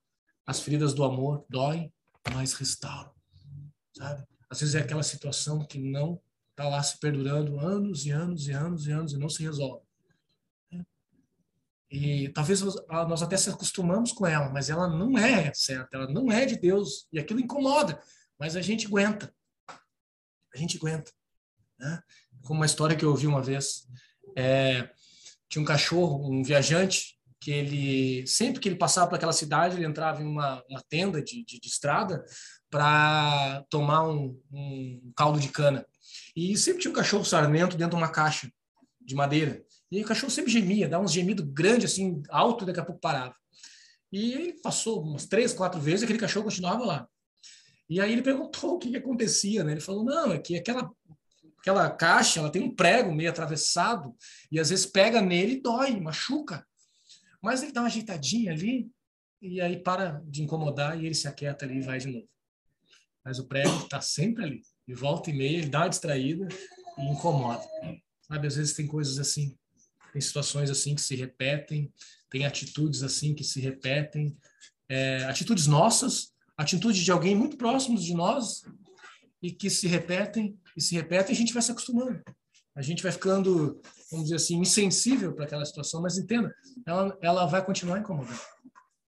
As 0.46 0.60
feridas 0.60 0.92
do 0.92 1.02
amor 1.02 1.46
doem, 1.48 1.90
mas 2.34 2.52
restauram. 2.52 3.10
Sabe? 3.96 4.22
Às 4.50 4.60
vezes 4.60 4.74
é 4.74 4.80
aquela 4.80 5.02
situação 5.02 5.64
que 5.64 5.78
não 5.78 6.20
está 6.50 6.68
lá 6.68 6.82
se 6.82 6.98
perdurando 6.98 7.58
anos 7.58 8.04
e 8.04 8.10
anos 8.10 8.46
e 8.46 8.52
anos 8.52 8.86
e 8.86 8.92
anos 8.92 9.12
e 9.14 9.18
não 9.18 9.28
se 9.30 9.42
resolve. 9.42 9.85
E 11.90 12.28
talvez 12.30 12.62
nós 12.88 13.22
até 13.22 13.36
se 13.36 13.48
acostumamos 13.48 14.12
com 14.12 14.26
ela, 14.26 14.48
mas 14.50 14.68
ela 14.68 14.88
não 14.88 15.16
é 15.16 15.52
certa, 15.54 15.96
ela 15.96 16.08
não 16.08 16.30
é 16.30 16.44
de 16.44 16.56
Deus. 16.56 17.06
E 17.12 17.18
aquilo 17.18 17.40
incomoda, 17.40 18.00
mas 18.38 18.56
a 18.56 18.60
gente 18.60 18.86
aguenta. 18.86 19.32
A 20.52 20.58
gente 20.58 20.76
aguenta. 20.76 21.12
Né? 21.78 22.02
Como 22.42 22.60
uma 22.60 22.66
história 22.66 22.96
que 22.96 23.04
eu 23.04 23.10
ouvi 23.10 23.26
uma 23.26 23.42
vez. 23.42 23.86
É, 24.36 24.90
tinha 25.48 25.62
um 25.62 25.66
cachorro, 25.66 26.28
um 26.28 26.42
viajante, 26.42 27.16
que 27.40 27.50
ele 27.50 28.26
sempre 28.26 28.60
que 28.60 28.68
ele 28.68 28.76
passava 28.76 29.08
por 29.08 29.16
aquela 29.16 29.32
cidade 29.32 29.76
ele 29.76 29.86
entrava 29.86 30.22
em 30.22 30.26
uma, 30.26 30.62
uma 30.68 30.82
tenda 30.88 31.22
de, 31.22 31.44
de, 31.44 31.60
de 31.60 31.68
estrada 31.68 32.24
para 32.70 33.64
tomar 33.70 34.02
um, 34.08 34.40
um, 34.50 35.12
caldo 35.14 35.38
de 35.38 35.48
cana 35.48 35.86
e 36.34 36.56
sempre 36.56 36.80
tinha 36.80 36.90
um 36.90 36.94
cachorro 36.94 37.24
sarmento 37.24 37.76
dentro 37.76 37.96
de 37.96 38.02
uma 38.02 38.10
caixa 38.10 38.50
de 39.00 39.14
madeira 39.14 39.62
e 39.90 40.02
o 40.02 40.06
cachorro 40.06 40.30
sempre 40.30 40.50
gemia 40.50 40.88
dava 40.88 41.04
uns 41.04 41.12
gemidos 41.12 41.46
grandes 41.48 41.92
assim 41.92 42.22
alto 42.28 42.64
e 42.64 42.66
daqui 42.66 42.80
a 42.80 42.84
pouco 42.84 43.00
parava 43.00 43.34
e 44.12 44.32
ele 44.32 44.52
passou 44.60 45.02
umas 45.02 45.26
três 45.26 45.52
quatro 45.52 45.80
vezes 45.80 46.02
aquele 46.02 46.18
cachorro 46.18 46.46
continuava 46.46 46.84
lá 46.84 47.08
e 47.88 48.00
aí 48.00 48.12
ele 48.12 48.22
perguntou 48.22 48.74
o 48.76 48.78
que, 48.78 48.90
que 48.90 48.96
acontecia 48.96 49.64
né 49.64 49.72
ele 49.72 49.80
falou 49.80 50.04
não 50.04 50.32
é 50.32 50.38
que 50.38 50.56
aquela 50.56 50.90
aquela 51.58 51.90
caixa 51.90 52.40
ela 52.40 52.50
tem 52.50 52.62
um 52.62 52.74
prego 52.74 53.12
meio 53.12 53.30
atravessado 53.30 54.14
e 54.50 54.60
às 54.60 54.70
vezes 54.70 54.86
pega 54.86 55.20
nele 55.20 55.54
e 55.54 55.60
dói 55.60 55.98
machuca 56.00 56.66
mas 57.42 57.62
ele 57.62 57.72
dá 57.72 57.80
uma 57.80 57.86
ajeitadinha 57.88 58.52
ali 58.52 58.90
e 59.40 59.60
aí 59.60 59.78
para 59.78 60.22
de 60.26 60.42
incomodar 60.42 61.00
e 61.00 61.06
ele 61.06 61.14
se 61.14 61.28
aquieta 61.28 61.64
ali 61.64 61.78
e 61.78 61.82
vai 61.82 61.98
de 61.98 62.08
novo. 62.08 62.28
Mas 63.24 63.38
o 63.38 63.46
prego 63.46 63.76
está 63.78 64.00
sempre 64.00 64.44
ali. 64.44 64.62
E 64.86 64.94
volta 64.94 65.30
e 65.30 65.32
meia 65.32 65.58
ele 65.58 65.68
dá 65.68 65.80
uma 65.80 65.88
distraída 65.88 66.46
e 66.98 67.02
incomoda. 67.02 67.62
Sabe, 68.22 68.46
às 68.46 68.56
vezes 68.56 68.74
tem 68.74 68.86
coisas 68.86 69.18
assim, 69.18 69.56
tem 70.16 70.20
situações 70.22 70.70
assim 70.70 70.94
que 70.94 71.02
se 71.02 71.14
repetem, 71.14 71.92
tem 72.30 72.46
atitudes 72.46 73.02
assim 73.02 73.34
que 73.34 73.44
se 73.44 73.60
repetem, 73.60 74.34
é, 74.88 75.24
atitudes 75.24 75.66
nossas, 75.66 76.32
atitudes 76.56 77.02
de 77.02 77.12
alguém 77.12 77.36
muito 77.36 77.58
próximo 77.58 77.98
de 77.98 78.14
nós 78.14 78.62
e 79.42 79.52
que 79.52 79.68
se 79.68 79.86
repetem 79.86 80.58
e 80.74 80.80
se 80.80 80.94
repetem 80.94 81.34
a 81.34 81.38
gente 81.38 81.52
vai 81.52 81.60
se 81.62 81.70
acostumando. 81.70 82.22
A 82.74 82.80
gente 82.80 83.02
vai 83.02 83.12
ficando 83.12 83.78
vamos 84.10 84.26
dizer 84.26 84.36
assim, 84.36 84.58
insensível 84.58 85.34
para 85.34 85.44
aquela 85.44 85.66
situação, 85.66 86.00
mas 86.00 86.16
entenda, 86.16 86.54
ela, 86.86 87.18
ela 87.20 87.44
vai 87.44 87.62
continuar 87.62 87.98
incomodando. 87.98 88.40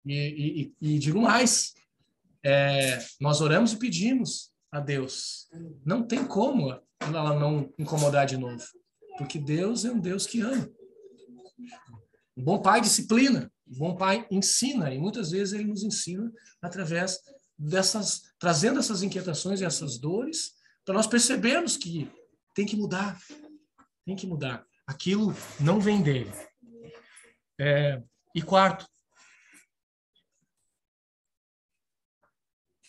E, 0.07 0.73
e, 0.81 0.95
e 0.95 0.99
digo 0.99 1.21
mais, 1.21 1.75
é, 2.43 2.99
nós 3.21 3.43
oramos 3.43 3.75
e 3.75 3.79
pedimos 3.79 4.51
a 4.73 4.81
Deus. 4.81 5.49
Não 5.85 6.03
tem 6.03 6.25
como 6.25 6.71
ela 7.01 7.39
não 7.39 7.71
incomodar 7.79 8.25
de 8.25 8.39
novo, 8.39 8.65
porque 9.19 9.39
Deus 9.39 9.85
é 9.85 9.91
um 9.91 10.01
Deus 10.01 10.27
que 10.27 10.41
ama. 10.41 10.67
Um 12.37 12.43
bom 12.43 12.61
pai 12.61 12.81
disciplina, 12.81 13.51
um 13.67 13.79
bom 13.79 13.97
pai 13.97 14.27
ensina, 14.31 14.93
e 14.93 14.99
muitas 14.99 15.31
vezes 15.31 15.55
ele 15.55 15.65
nos 15.65 15.83
ensina 15.83 16.33
através 16.61 17.19
dessas, 17.59 18.23
trazendo 18.39 18.81
essas 18.81 19.03
inquietações 19.03 19.61
e 19.61 19.65
essas 19.65 19.99
dores, 19.99 20.55
para 20.85 20.95
nós 20.95 21.07
percebermos 21.07 21.77
que 21.77 22.11
tem 22.55 22.67
que 22.67 22.77
mudar, 22.77 23.19
tem 24.05 24.17
que 24.17 24.27
mudar 24.27 24.67
aquilo 24.87 25.35
não 25.59 25.81
vem 25.81 26.03
dele. 26.03 26.31
É, 27.59 28.03
e 28.35 28.43
quarto, 28.43 28.87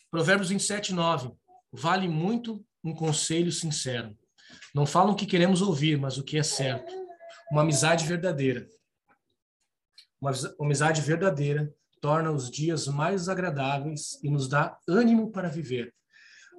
Provérbios 0.10 0.50
27, 0.50 0.94
9. 0.94 1.32
Vale 1.72 2.08
muito 2.08 2.66
um 2.84 2.96
conselho 2.96 3.52
sincero. 3.52 4.18
Não 4.74 4.86
falam 4.86 5.14
o 5.14 5.16
que 5.16 5.26
queremos 5.26 5.62
ouvir, 5.62 6.00
mas 6.00 6.18
o 6.18 6.24
que 6.24 6.38
é 6.38 6.44
certo. 6.44 6.94
Uma 7.52 7.62
amizade 7.62 8.06
verdadeira. 8.06 8.70
Uma 10.26 10.32
amizade 10.66 11.02
verdadeira 11.02 11.72
torna 12.02 12.32
os 12.32 12.50
dias 12.50 12.88
mais 12.88 13.30
agradáveis 13.30 14.18
e 14.24 14.30
nos 14.30 14.48
dá 14.48 14.76
ânimo 14.90 15.32
para 15.32 15.48
viver. 15.48 15.94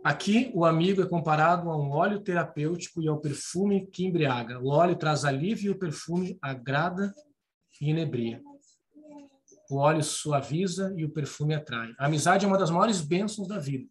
Aqui, 0.05 0.53
o 0.55 0.65
amigo 0.65 1.03
é 1.03 1.07
comparado 1.07 1.69
a 1.69 1.77
um 1.77 1.91
óleo 1.91 2.21
terapêutico 2.21 3.03
e 3.03 3.09
ao 3.09 3.21
perfume 3.21 3.85
que 3.89 4.07
embriaga. 4.07 4.61
O 4.61 4.69
óleo 4.69 4.95
traz 4.95 5.25
alívio 5.25 5.73
e 5.73 5.75
o 5.75 5.79
perfume 5.81 6.39
agrada 6.41 7.13
e 7.81 7.91
inebria. 7.91 8.41
O 9.69 9.79
óleo 9.79 10.05
suaviza 10.05 10.95
e 10.97 11.05
o 11.05 11.11
perfume 11.11 11.53
atrai. 11.53 11.93
A 11.99 12.07
amizade 12.07 12.45
é 12.45 12.49
uma 12.49 12.59
das 12.59 12.71
maiores 12.71 13.01
bênçãos 13.01 13.49
da 13.49 13.59
vida. 13.59 13.91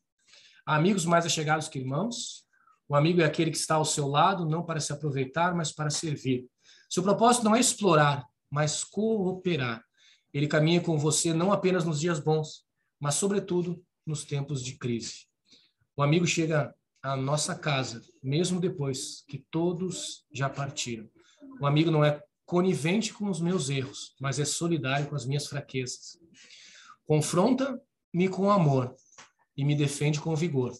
Há 0.66 0.78
amigos 0.78 1.04
mais 1.04 1.26
achegados 1.26 1.68
que 1.68 1.80
irmãos. 1.80 2.46
O 2.88 2.96
amigo 2.96 3.20
é 3.20 3.26
aquele 3.26 3.52
que 3.52 3.58
está 3.58 3.76
ao 3.76 3.84
seu 3.84 4.08
lado, 4.08 4.46
não 4.46 4.64
para 4.64 4.80
se 4.80 4.94
aproveitar, 4.94 5.54
mas 5.54 5.74
para 5.74 5.90
servir. 5.90 6.48
Seu 6.90 7.04
propósito 7.04 7.44
não 7.44 7.54
é 7.54 7.60
explorar, 7.60 8.26
mas 8.56 8.86
cooperar. 8.86 9.84
Ele 10.34 10.48
caminha 10.48 10.80
com 10.80 10.98
você 10.98 11.34
não 11.34 11.52
apenas 11.52 11.84
nos 11.84 12.00
dias 12.00 12.22
bons, 12.22 12.63
mas, 12.98 13.15
sobretudo, 13.15 13.84
nos 14.08 14.24
tempos 14.24 14.63
de 14.63 14.78
crise. 14.78 15.26
O 15.98 16.02
amigo 16.02 16.26
chega 16.26 16.74
à 17.04 17.18
nossa 17.18 17.54
casa, 17.54 18.02
mesmo 18.24 18.62
depois 18.62 19.26
que 19.28 19.46
todos 19.52 20.26
já 20.32 20.50
partiram. 20.50 21.10
O 21.60 21.65
amigo 21.65 21.91
não 21.91 22.02
é 22.02 22.24
conivente 22.46 23.13
com 23.13 23.30
os 23.30 23.41
meus 23.41 23.70
erros, 23.70 24.15
mas 24.22 24.39
é 24.39 24.46
solidário 24.46 25.10
com 25.10 25.18
as 25.18 25.26
minhas 25.26 25.48
fraquezas. 25.48 26.18
Confronta-me 27.06 28.30
com 28.30 28.50
amor 28.50 28.96
e 29.58 29.65
me 29.65 29.76
defende 29.76 30.22
com 30.22 30.34
vigor. 30.34 30.72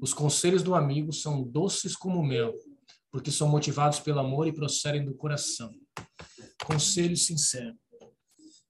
Os 0.00 0.14
conselhos 0.14 0.62
do 0.62 0.74
amigo 0.74 1.12
são 1.12 1.42
doces 1.42 1.94
como 1.94 2.24
mel, 2.24 2.54
porque 3.10 3.30
são 3.30 3.48
motivados 3.48 4.00
pelo 4.00 4.18
amor 4.18 4.46
e 4.46 4.52
procedem 4.52 5.04
do 5.04 5.14
coração. 5.14 5.70
Conselho 6.64 7.16
sincero. 7.16 7.78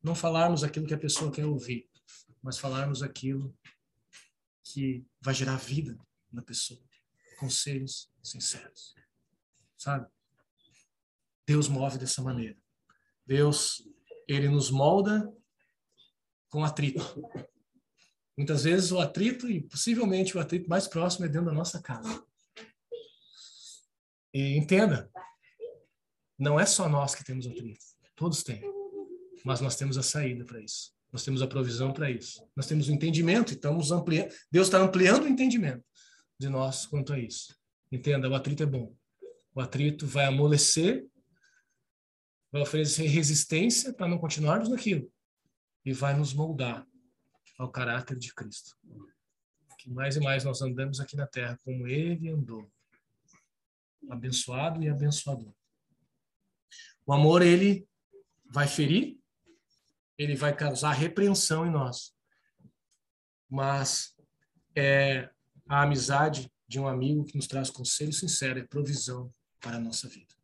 Não 0.02 0.14
falarmos 0.14 0.62
aquilo 0.62 0.86
que 0.86 0.94
a 0.94 0.98
pessoa 0.98 1.32
quer 1.32 1.44
ouvir, 1.44 1.88
mas 2.42 2.58
falarmos 2.58 3.02
aquilo 3.02 3.56
que 4.62 5.04
vai 5.20 5.34
gerar 5.34 5.56
vida 5.56 5.98
na 6.30 6.42
pessoa. 6.42 6.80
Conselhos 7.38 8.10
sinceros. 8.22 8.94
Sabe? 9.76 10.06
Deus 11.46 11.68
move 11.68 11.98
dessa 11.98 12.22
maneira. 12.22 12.56
Deus, 13.26 13.82
ele 14.26 14.48
nos 14.48 14.70
molda 14.70 15.32
com 16.50 16.64
atrito. 16.64 17.02
Muitas 18.36 18.64
vezes 18.64 18.92
o 18.92 19.00
atrito, 19.00 19.50
e 19.50 19.60
possivelmente 19.62 20.36
o 20.36 20.40
atrito 20.40 20.68
mais 20.68 20.86
próximo, 20.86 21.24
é 21.24 21.28
dentro 21.28 21.46
da 21.46 21.52
nossa 21.52 21.82
casa. 21.82 22.24
E 24.32 24.56
entenda, 24.56 25.10
não 26.38 26.58
é 26.58 26.64
só 26.64 26.88
nós 26.88 27.14
que 27.14 27.24
temos 27.24 27.46
atrito. 27.46 27.84
Todos 28.14 28.42
têm. 28.42 28.62
Mas 29.44 29.60
nós 29.60 29.76
temos 29.76 29.98
a 29.98 30.02
saída 30.02 30.44
para 30.44 30.60
isso. 30.60 30.92
Nós 31.12 31.24
temos 31.24 31.42
a 31.42 31.46
provisão 31.46 31.92
para 31.92 32.10
isso. 32.10 32.46
Nós 32.54 32.66
temos 32.66 32.88
o 32.88 32.92
entendimento 32.92 33.52
e 33.52 33.54
estamos 33.54 33.90
ampliando. 33.90 34.32
Deus 34.50 34.66
está 34.66 34.78
ampliando 34.78 35.24
o 35.24 35.28
entendimento 35.28 35.84
de 36.38 36.48
nós 36.48 36.86
quanto 36.86 37.12
a 37.12 37.18
isso. 37.18 37.56
Entenda, 37.90 38.28
o 38.28 38.34
atrito 38.34 38.62
é 38.62 38.66
bom. 38.66 38.94
O 39.54 39.60
atrito 39.60 40.06
vai 40.06 40.26
amolecer, 40.26 41.06
vai 42.52 42.62
oferecer 42.62 43.06
resistência 43.06 43.92
para 43.92 44.06
não 44.06 44.18
continuarmos 44.18 44.68
naquilo 44.68 45.10
e 45.84 45.92
vai 45.92 46.14
nos 46.14 46.32
moldar 46.32 46.86
ao 47.58 47.70
caráter 47.70 48.16
de 48.16 48.32
Cristo. 48.32 48.76
Que 49.78 49.90
mais 49.90 50.16
e 50.16 50.20
mais 50.20 50.44
nós 50.44 50.60
andamos 50.60 51.00
aqui 51.00 51.16
na 51.16 51.26
terra 51.26 51.58
como 51.64 51.88
Ele 51.88 52.28
andou, 52.28 52.70
abençoado 54.10 54.82
e 54.82 54.88
abençoador. 54.88 55.52
O 57.08 57.14
amor 57.14 57.40
ele 57.40 57.88
vai 58.50 58.68
ferir, 58.68 59.18
ele 60.18 60.36
vai 60.36 60.54
causar 60.54 60.92
repreensão 60.92 61.66
em 61.66 61.70
nós. 61.70 62.12
Mas 63.48 64.14
é 64.76 65.30
a 65.66 65.84
amizade 65.84 66.52
de 66.68 66.78
um 66.78 66.86
amigo 66.86 67.24
que 67.24 67.34
nos 67.34 67.46
traz 67.46 67.70
conselho 67.70 68.12
sincero 68.12 68.58
e 68.58 68.68
provisão 68.68 69.32
para 69.58 69.78
a 69.78 69.80
nossa 69.80 70.06
vida. 70.06 70.34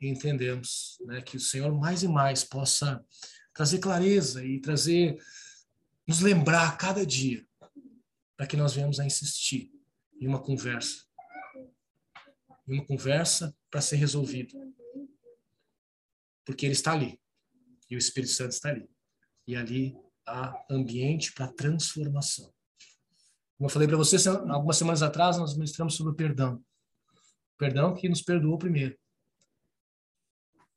E 0.00 0.08
entendemos 0.08 0.98
né, 1.02 1.22
que 1.22 1.36
o 1.36 1.40
Senhor 1.40 1.72
mais 1.72 2.02
e 2.02 2.08
mais 2.08 2.42
possa 2.42 3.00
trazer 3.54 3.78
clareza 3.78 4.44
e 4.44 4.60
trazer, 4.60 5.16
nos 6.08 6.18
lembrar 6.18 6.70
a 6.70 6.76
cada 6.76 7.06
dia, 7.06 7.46
para 8.36 8.48
que 8.48 8.56
nós 8.56 8.74
venhamos 8.74 8.98
a 8.98 9.06
insistir 9.06 9.70
em 10.20 10.26
uma 10.26 10.42
conversa. 10.42 11.04
Em 12.66 12.74
uma 12.80 12.84
conversa 12.84 13.56
para 13.70 13.80
ser 13.80 13.94
resolvida. 13.94 14.58
Porque 16.48 16.64
Ele 16.64 16.72
está 16.72 16.92
ali. 16.92 17.20
E 17.90 17.94
o 17.94 17.98
Espírito 17.98 18.32
Santo 18.32 18.52
está 18.52 18.70
ali. 18.70 18.88
E 19.46 19.54
ali 19.54 19.94
há 20.26 20.64
ambiente 20.70 21.30
para 21.34 21.52
transformação. 21.52 22.50
Como 23.58 23.68
eu 23.68 23.68
falei 23.68 23.86
para 23.86 23.98
vocês 23.98 24.26
algumas 24.26 24.78
semanas 24.78 25.02
atrás, 25.02 25.36
nós 25.36 25.54
ministramos 25.54 25.94
sobre 25.94 26.14
o 26.14 26.16
perdão. 26.16 26.54
O 26.54 27.58
perdão 27.58 27.94
que 27.94 28.08
nos 28.08 28.22
perdoou 28.22 28.56
primeiro. 28.56 28.98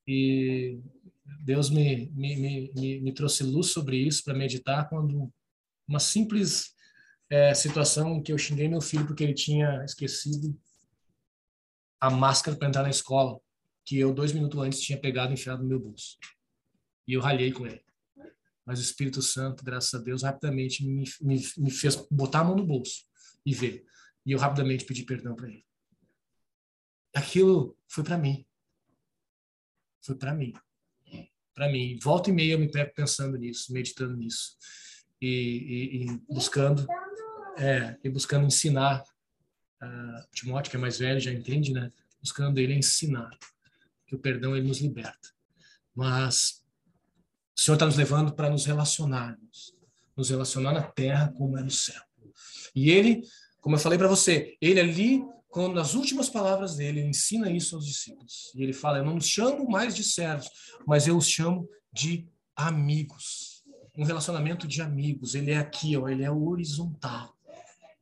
E 0.05 0.81
Deus 1.45 1.69
me, 1.69 2.09
me, 2.09 2.35
me, 2.35 2.99
me 2.99 3.13
trouxe 3.13 3.41
luz 3.41 3.67
sobre 3.67 3.95
isso 3.95 4.25
para 4.25 4.33
meditar 4.33 4.89
quando 4.89 5.31
uma 5.87 6.01
simples 6.01 6.75
é, 7.29 7.53
situação 7.53 8.17
em 8.17 8.21
que 8.21 8.33
eu 8.33 8.37
xinguei 8.37 8.67
meu 8.67 8.81
filho 8.81 9.07
porque 9.07 9.23
ele 9.23 9.33
tinha 9.33 9.85
esquecido 9.85 10.53
a 11.97 12.09
máscara 12.09 12.57
para 12.57 12.67
entrar 12.67 12.83
na 12.83 12.89
escola, 12.89 13.39
que 13.91 13.99
eu, 13.99 14.13
dois 14.13 14.31
minutos 14.31 14.57
antes, 14.57 14.79
tinha 14.79 14.97
pegado 14.97 15.33
e 15.33 15.33
enfiado 15.33 15.61
no 15.61 15.67
meu 15.67 15.77
bolso. 15.77 16.17
E 17.05 17.11
eu 17.11 17.19
ralhei 17.19 17.51
com 17.51 17.67
ele. 17.67 17.83
Mas 18.65 18.79
o 18.79 18.81
Espírito 18.81 19.21
Santo, 19.21 19.65
graças 19.65 19.93
a 19.93 20.01
Deus, 20.01 20.23
rapidamente 20.23 20.85
me, 20.85 21.03
me, 21.19 21.43
me 21.57 21.69
fez 21.69 21.97
botar 22.09 22.39
a 22.39 22.43
mão 22.45 22.55
no 22.55 22.65
bolso 22.65 23.03
e 23.45 23.53
ver. 23.53 23.85
E 24.25 24.31
eu 24.31 24.39
rapidamente 24.39 24.85
pedi 24.85 25.03
perdão 25.03 25.35
para 25.35 25.49
ele. 25.49 25.65
Aquilo 27.13 27.77
foi 27.89 28.01
para 28.01 28.17
mim. 28.17 28.45
Foi 30.01 30.15
para 30.15 30.33
mim. 30.33 30.53
Para 31.53 31.69
mim. 31.69 31.99
Volta 32.01 32.29
e 32.29 32.33
meia 32.33 32.53
eu 32.53 32.59
me 32.59 32.71
pego 32.71 32.93
pensando 32.95 33.37
nisso, 33.37 33.73
meditando 33.73 34.15
nisso. 34.15 34.55
E, 35.19 35.27
e, 35.27 36.05
e 36.05 36.33
buscando 36.33 36.87
é, 37.57 37.97
e 38.01 38.09
buscando 38.09 38.47
ensinar. 38.47 39.03
Uh, 39.83 40.31
Timóteo, 40.31 40.71
que 40.71 40.77
é 40.77 40.79
mais 40.79 40.97
velho, 40.97 41.19
já 41.19 41.33
entende, 41.33 41.73
né? 41.73 41.91
Buscando 42.21 42.57
ele 42.57 42.73
ensinar 42.73 43.37
que 44.11 44.15
o 44.15 44.19
perdão 44.19 44.57
ele 44.57 44.67
nos 44.67 44.81
liberta. 44.81 45.29
Mas 45.95 46.61
o 47.57 47.61
Senhor 47.61 47.75
está 47.75 47.85
nos 47.85 47.95
levando 47.95 48.33
para 48.33 48.49
nos 48.49 48.65
relacionarmos, 48.65 49.73
nos 50.17 50.29
relacionar 50.29 50.73
na 50.73 50.83
terra 50.83 51.31
como 51.31 51.57
é 51.57 51.63
no 51.63 51.71
céu. 51.71 52.01
E 52.75 52.91
ele, 52.91 53.21
como 53.61 53.77
eu 53.77 53.79
falei 53.79 53.97
para 53.97 54.09
você, 54.09 54.57
ele 54.59 54.81
ali, 54.81 55.23
quando 55.47 55.75
nas 55.75 55.93
últimas 55.93 56.29
palavras 56.29 56.75
dele, 56.75 56.99
ele 56.99 57.09
ensina 57.09 57.49
isso 57.49 57.77
aos 57.77 57.85
discípulos. 57.85 58.51
E 58.53 58.61
ele 58.61 58.73
fala: 58.73 58.97
Eu 58.97 59.05
não 59.05 59.15
os 59.15 59.25
chamo 59.25 59.69
mais 59.69 59.95
de 59.95 60.03
servos, 60.03 60.49
mas 60.85 61.07
eu 61.07 61.15
os 61.15 61.29
chamo 61.29 61.69
de 61.93 62.27
amigos. 62.53 63.63
Um 63.97 64.03
relacionamento 64.03 64.67
de 64.67 64.81
amigos. 64.81 65.35
Ele 65.35 65.51
é 65.51 65.57
aqui, 65.57 65.95
ó, 65.95 66.09
ele 66.09 66.23
é 66.23 66.31
horizontal. 66.31 67.33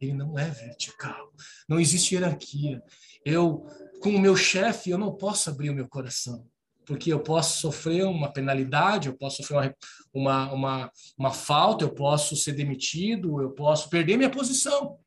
Ele 0.01 0.13
não 0.13 0.39
é 0.39 0.49
vertical. 0.49 1.31
Não 1.67 1.79
existe 1.79 2.15
hierarquia. 2.15 2.81
Eu, 3.23 3.67
com 4.01 4.09
o 4.09 4.19
meu 4.19 4.35
chefe, 4.35 4.89
eu 4.89 4.97
não 4.97 5.15
posso 5.15 5.49
abrir 5.49 5.69
o 5.69 5.75
meu 5.75 5.87
coração 5.87 6.47
porque 6.89 7.13
eu 7.13 7.21
posso 7.21 7.59
sofrer 7.59 8.03
uma 8.03 8.33
penalidade, 8.33 9.09
eu 9.09 9.15
posso 9.15 9.43
sofrer 9.43 9.77
uma, 10.11 10.51
uma, 10.51 10.53
uma, 10.53 10.91
uma 11.15 11.31
falta, 11.31 11.85
eu 11.85 11.93
posso 11.93 12.35
ser 12.35 12.53
demitido, 12.53 13.39
eu 13.39 13.51
posso 13.51 13.91
perder 13.91 14.17
minha 14.17 14.31
posição 14.31 14.99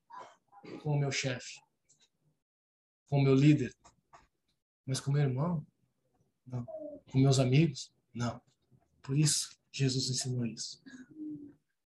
com 0.81 0.93
o 0.93 0.97
meu 0.97 1.11
chefe, 1.11 1.59
com 3.09 3.19
o 3.19 3.23
meu 3.23 3.35
líder. 3.35 3.75
Mas 4.87 5.01
com 5.01 5.11
meu 5.11 5.23
irmão, 5.23 5.67
não. 6.47 6.65
Com 7.11 7.19
meus 7.19 7.41
amigos, 7.41 7.93
não. 8.15 8.41
Por 9.03 9.19
isso, 9.19 9.51
Jesus 9.73 10.09
ensinou 10.09 10.47
isso. 10.47 10.81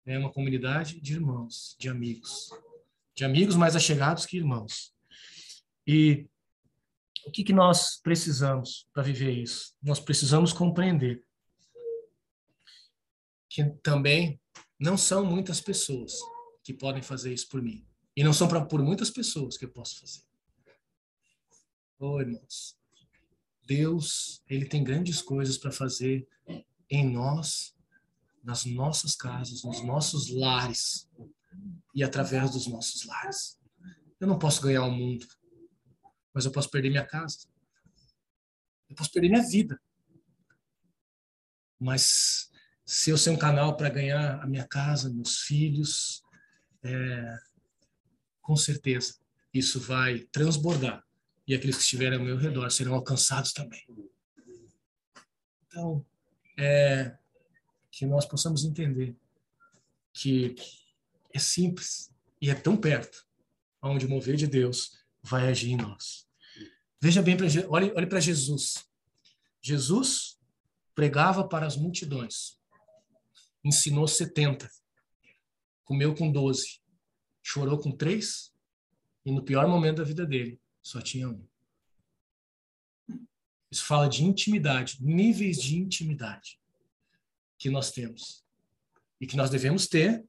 É 0.06 0.18
uma 0.18 0.32
comunidade 0.32 1.02
de 1.02 1.16
irmãos, 1.16 1.76
de 1.78 1.90
amigos. 1.90 2.50
De 3.14 3.26
amigos 3.26 3.58
mais 3.58 3.76
achegados 3.76 4.26
que 4.26 4.38
irmãos. 4.38 4.94
E 5.86 6.30
o 7.26 7.32
que, 7.32 7.44
que 7.44 7.54
nós 7.54 8.00
precisamos 8.02 8.88
para 8.94 9.04
viver 9.04 9.32
isso? 9.32 9.76
Nós 9.82 10.00
precisamos 10.00 10.54
compreender 10.54 11.24
que 13.50 13.64
também 13.84 14.40
não 14.80 14.98
são 14.98 15.26
muitas 15.26 15.60
pessoas 15.60 16.14
que 16.64 16.74
podem 16.74 17.02
fazer 17.02 17.34
isso 17.34 17.50
por 17.50 17.62
mim. 17.62 17.86
E 18.16 18.24
não 18.24 18.34
são 18.34 18.48
pra, 18.48 18.66
por 18.66 18.82
muitas 18.82 19.10
pessoas 19.10 19.58
que 19.58 19.66
eu 19.66 19.72
posso 19.72 20.00
fazer. 20.00 20.24
Oh, 22.00 22.20
irmãos, 22.20 22.78
Deus, 23.66 24.42
ele 24.50 24.66
tem 24.66 24.84
grandes 24.84 25.22
coisas 25.22 25.58
para 25.58 25.72
fazer 25.72 26.28
em 26.90 27.10
nós, 27.10 27.76
nas 28.44 28.66
nossas 28.66 29.16
casas, 29.16 29.64
nos 29.64 29.84
nossos 29.84 30.30
lares 30.30 31.08
e 31.94 32.04
através 32.04 32.52
dos 32.52 32.68
nossos 32.68 33.06
lares. 33.06 33.60
Eu 34.20 34.28
não 34.28 34.40
posso 34.40 34.62
ganhar 34.62 34.84
o 34.84 34.92
mundo 34.92 35.28
mas 36.34 36.46
eu 36.46 36.52
posso 36.52 36.70
perder 36.70 36.90
minha 36.90 37.06
casa. 37.06 37.48
Eu 38.90 38.96
posso 38.96 39.12
perder 39.12 39.30
minha 39.30 39.48
vida. 39.48 39.80
Mas 41.80 42.52
se 42.86 43.10
eu 43.10 43.18
ser 43.18 43.30
um 43.30 43.38
canal 43.38 43.76
para 43.76 43.90
ganhar 43.90 44.42
a 44.42 44.48
minha 44.48 44.68
casa, 44.68 45.10
meus 45.10 45.40
filhos, 45.42 46.24
é, 46.84 47.40
com 48.42 48.56
certeza 48.56 49.22
isso 49.54 49.80
vai 49.80 50.20
transbordar 50.32 51.06
e 51.48 51.54
aqueles 51.54 51.76
que 51.76 51.84
estiverem 51.84 52.18
ao 52.18 52.24
meu 52.24 52.38
redor 52.38 52.70
serão 52.70 52.94
alcançados 52.94 53.52
também. 53.52 53.82
Então, 55.68 56.06
é, 56.58 57.18
que 57.92 58.06
nós 58.06 58.26
possamos 58.26 58.64
entender 58.64 59.16
que 60.14 60.56
é 61.34 61.40
simples 61.40 62.12
e 62.42 62.50
é 62.50 62.56
tão 62.56 62.78
perto, 62.78 63.26
onde 63.82 64.06
o 64.06 64.10
mover 64.10 64.36
de 64.36 64.48
Deus 64.48 65.01
vai 65.24 65.48
agir 65.48 65.72
em 65.72 65.78
nós. 65.78 66.28
Veja 67.00 67.22
bem, 67.22 67.36
olhe, 67.68 67.92
olhe 67.96 68.08
para 68.08 68.20
Jesus. 68.20 68.88
Jesus 69.62 70.40
pregava 70.94 71.48
para 71.48 71.66
as 71.66 71.78
multidões, 71.78 72.60
ensinou 73.64 74.08
70, 74.08 74.70
comeu 75.84 76.14
com 76.14 76.32
12, 76.32 76.82
chorou 77.42 77.80
com 77.80 77.92
três, 77.92 78.54
e 79.26 79.32
no 79.32 79.44
pior 79.44 79.68
momento 79.68 79.98
da 79.98 80.04
vida 80.04 80.26
dele, 80.26 80.60
só 80.82 81.00
tinha 81.02 81.30
um. 81.30 81.48
Isso 83.70 83.86
fala 83.86 84.10
de 84.10 84.24
intimidade, 84.24 84.98
níveis 85.02 85.62
de 85.62 85.78
intimidade 85.78 86.60
que 87.58 87.70
nós 87.70 87.92
temos 87.92 88.44
e 89.20 89.28
que 89.28 89.38
nós 89.38 89.50
devemos 89.50 89.88
ter 89.88 90.26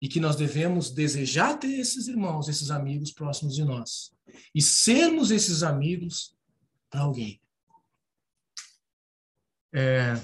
e 0.00 0.08
que 0.08 0.20
nós 0.20 0.36
devemos 0.36 0.90
desejar 0.90 1.58
ter 1.58 1.78
esses 1.78 2.06
irmãos, 2.08 2.48
esses 2.48 2.70
amigos 2.70 3.12
próximos 3.12 3.54
de 3.54 3.64
nós 3.64 4.14
e 4.54 4.60
sermos 4.60 5.30
esses 5.30 5.62
amigos 5.62 6.36
para 6.90 7.02
alguém. 7.02 7.40
É, 9.74 10.20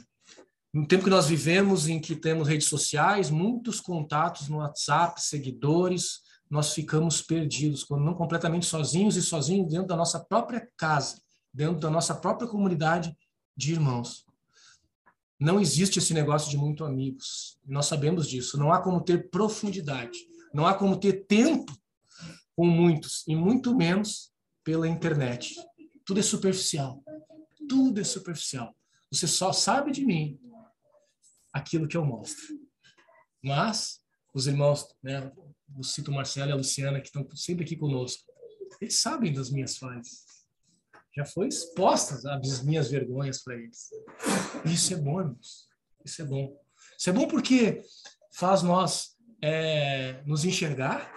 no 0.72 0.86
tempo 0.86 1.04
que 1.04 1.10
nós 1.10 1.26
vivemos, 1.26 1.88
em 1.88 2.00
que 2.00 2.16
temos 2.16 2.48
redes 2.48 2.66
sociais, 2.66 3.30
muitos 3.30 3.80
contatos 3.80 4.48
no 4.48 4.58
WhatsApp, 4.58 5.20
seguidores, 5.20 6.20
nós 6.48 6.72
ficamos 6.72 7.22
perdidos, 7.22 7.84
quando 7.84 8.04
não 8.04 8.14
completamente 8.14 8.66
sozinhos 8.66 9.16
e 9.16 9.22
sozinhos 9.22 9.70
dentro 9.70 9.88
da 9.88 9.96
nossa 9.96 10.20
própria 10.20 10.68
casa, 10.76 11.20
dentro 11.52 11.80
da 11.80 11.90
nossa 11.90 12.14
própria 12.14 12.48
comunidade 12.48 13.14
de 13.56 13.72
irmãos. 13.72 14.26
Não 15.42 15.60
existe 15.60 15.98
esse 15.98 16.14
negócio 16.14 16.48
de 16.48 16.56
muito 16.56 16.84
amigos. 16.84 17.58
Nós 17.66 17.86
sabemos 17.86 18.28
disso. 18.28 18.56
Não 18.56 18.72
há 18.72 18.80
como 18.80 19.00
ter 19.00 19.28
profundidade. 19.28 20.16
Não 20.54 20.64
há 20.64 20.72
como 20.72 20.96
ter 20.96 21.26
tempo 21.26 21.76
com 22.54 22.64
muitos, 22.64 23.24
e 23.26 23.34
muito 23.34 23.74
menos 23.74 24.30
pela 24.62 24.86
internet. 24.86 25.56
Tudo 26.06 26.20
é 26.20 26.22
superficial. 26.22 27.02
Tudo 27.68 28.00
é 28.00 28.04
superficial. 28.04 28.72
Você 29.10 29.26
só 29.26 29.52
sabe 29.52 29.90
de 29.90 30.04
mim 30.04 30.38
aquilo 31.52 31.88
que 31.88 31.96
eu 31.96 32.04
mostro. 32.04 32.44
Mas 33.42 34.00
os 34.32 34.46
irmãos, 34.46 34.86
né, 35.02 35.32
o 35.76 35.82
cito 35.82 36.12
Marcelo 36.12 36.50
e 36.50 36.52
a 36.52 36.56
Luciana, 36.56 37.00
que 37.00 37.08
estão 37.08 37.28
sempre 37.34 37.64
aqui 37.64 37.74
conosco, 37.74 38.22
eles 38.80 39.00
sabem 39.00 39.32
das 39.32 39.50
minhas 39.50 39.76
falhas 39.76 40.24
já 41.14 41.24
foi 41.24 41.48
expostas 41.48 42.24
as 42.24 42.62
minhas 42.62 42.90
vergonhas 42.90 43.42
para 43.42 43.56
eles. 43.56 43.90
Isso 44.64 44.94
é 44.94 44.96
bom, 44.96 45.20
irmãos. 45.20 45.68
Isso 46.04 46.22
é 46.22 46.24
bom. 46.24 46.58
Isso 46.98 47.10
é 47.10 47.12
bom 47.12 47.28
porque 47.28 47.82
faz 48.32 48.62
nós 48.62 49.16
é, 49.40 50.22
nos 50.24 50.44
enxergar 50.44 51.12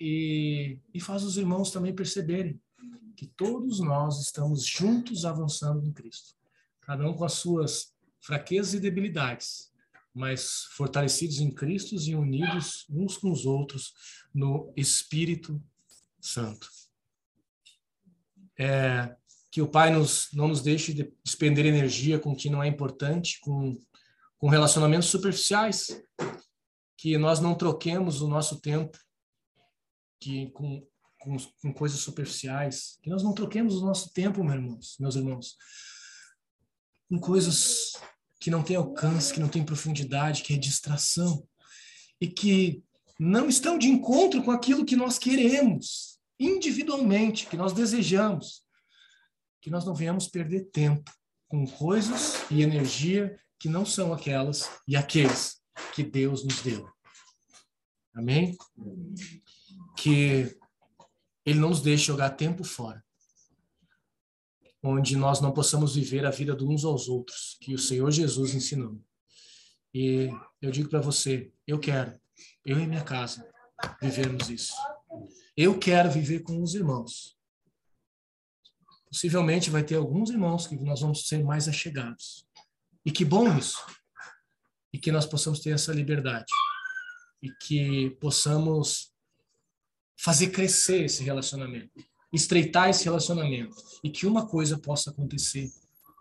e, 0.00 0.78
e 0.92 1.00
faz 1.00 1.22
os 1.22 1.36
irmãos 1.36 1.70
também 1.70 1.94
perceberem 1.94 2.60
que 3.16 3.26
todos 3.26 3.80
nós 3.80 4.20
estamos 4.20 4.64
juntos 4.64 5.24
avançando 5.24 5.82
no 5.82 5.92
Cristo. 5.92 6.34
Cada 6.80 7.08
um 7.08 7.14
com 7.14 7.24
as 7.24 7.34
suas 7.34 7.94
fraquezas 8.20 8.74
e 8.74 8.80
debilidades, 8.80 9.72
mas 10.12 10.64
fortalecidos 10.72 11.38
em 11.38 11.50
Cristo 11.50 11.94
e 11.94 12.14
unidos 12.14 12.86
uns 12.90 13.16
com 13.16 13.30
os 13.30 13.44
outros 13.44 13.92
no 14.32 14.72
Espírito 14.76 15.62
Santo 16.20 16.68
é, 18.58 19.14
que 19.50 19.62
o 19.62 19.68
Pai 19.68 19.90
nos, 19.90 20.28
não 20.32 20.48
nos 20.48 20.62
deixe 20.62 20.92
de 20.92 21.12
despender 21.24 21.64
energia 21.66 22.18
com 22.18 22.32
o 22.32 22.36
que 22.36 22.50
não 22.50 22.62
é 22.62 22.66
importante, 22.66 23.38
com, 23.40 23.78
com 24.38 24.48
relacionamentos 24.48 25.08
superficiais, 25.08 26.02
que 26.96 27.16
nós 27.18 27.40
não 27.40 27.54
troquemos 27.54 28.20
o 28.20 28.28
nosso 28.28 28.60
tempo 28.60 28.98
que, 30.20 30.50
com, 30.50 30.84
com, 31.20 31.36
com 31.62 31.72
coisas 31.72 32.00
superficiais, 32.00 32.98
que 33.02 33.10
nós 33.10 33.22
não 33.22 33.32
troquemos 33.32 33.76
o 33.76 33.86
nosso 33.86 34.12
tempo, 34.12 34.42
meus 34.42 34.56
irmãos, 34.56 34.96
meus 34.98 35.16
irmãos, 35.16 35.56
com 37.08 37.20
coisas 37.20 37.92
que 38.40 38.50
não 38.50 38.62
têm 38.62 38.76
alcance, 38.76 39.32
que 39.32 39.40
não 39.40 39.48
têm 39.48 39.64
profundidade, 39.64 40.42
que 40.42 40.54
é 40.54 40.56
distração, 40.56 41.46
e 42.20 42.26
que 42.26 42.82
não 43.18 43.48
estão 43.48 43.78
de 43.78 43.88
encontro 43.88 44.42
com 44.42 44.50
aquilo 44.50 44.84
que 44.84 44.96
nós 44.96 45.18
queremos, 45.18 46.13
individualmente, 46.38 47.46
que 47.46 47.56
nós 47.56 47.72
desejamos, 47.72 48.62
que 49.60 49.70
nós 49.70 49.84
não 49.84 49.94
venhamos 49.94 50.28
perder 50.28 50.70
tempo 50.70 51.10
com 51.48 51.66
coisas 51.66 52.50
e 52.50 52.62
energia 52.62 53.38
que 53.58 53.68
não 53.68 53.86
são 53.86 54.12
aquelas 54.12 54.68
e 54.86 54.96
aqueles 54.96 55.62
que 55.94 56.02
Deus 56.02 56.44
nos 56.44 56.60
deu. 56.60 56.88
Amém? 58.14 58.56
Que 59.96 60.56
Ele 61.46 61.58
não 61.58 61.70
nos 61.70 61.80
deixe 61.80 62.04
jogar 62.04 62.30
tempo 62.30 62.62
fora, 62.62 63.02
onde 64.82 65.16
nós 65.16 65.40
não 65.40 65.52
possamos 65.52 65.94
viver 65.94 66.26
a 66.26 66.30
vida 66.30 66.54
de 66.54 66.64
uns 66.64 66.84
aos 66.84 67.08
outros, 67.08 67.56
que 67.60 67.74
o 67.74 67.78
Senhor 67.78 68.10
Jesus 68.10 68.54
ensinou. 68.54 69.00
E 69.92 70.28
eu 70.60 70.70
digo 70.70 70.88
para 70.88 71.00
você, 71.00 71.52
eu 71.66 71.78
quero, 71.78 72.20
eu 72.64 72.78
e 72.80 72.86
minha 72.86 73.04
casa, 73.04 73.48
vivermos 74.00 74.50
isso. 74.50 74.74
Eu 75.56 75.78
quero 75.78 76.10
viver 76.10 76.40
com 76.40 76.62
os 76.62 76.74
irmãos. 76.74 77.36
Possivelmente 79.06 79.70
vai 79.70 79.84
ter 79.84 79.96
alguns 79.96 80.30
irmãos 80.30 80.66
que 80.66 80.76
nós 80.76 81.00
vamos 81.00 81.28
ser 81.28 81.44
mais 81.44 81.68
achegados. 81.68 82.46
E 83.04 83.12
que 83.12 83.24
bom 83.24 83.56
isso. 83.56 83.84
E 84.92 84.98
que 84.98 85.12
nós 85.12 85.26
possamos 85.26 85.60
ter 85.60 85.70
essa 85.70 85.92
liberdade. 85.92 86.52
E 87.42 87.50
que 87.50 88.10
possamos 88.20 89.14
fazer 90.16 90.50
crescer 90.50 91.04
esse 91.04 91.22
relacionamento, 91.22 91.92
estreitar 92.32 92.88
esse 92.88 93.04
relacionamento 93.04 93.76
e 94.02 94.10
que 94.10 94.26
uma 94.26 94.46
coisa 94.48 94.78
possa 94.78 95.10
acontecer 95.10 95.70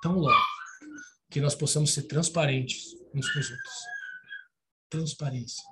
tão 0.01 0.17
logo 0.17 0.45
que 1.29 1.39
nós 1.39 1.56
possamos 1.56 1.93
ser 1.93 2.03
transparentes 2.03 2.93
uns 3.13 3.32
com 3.32 3.39
os 3.39 3.49
outros. 3.49 3.75
Transparência. 4.89 5.63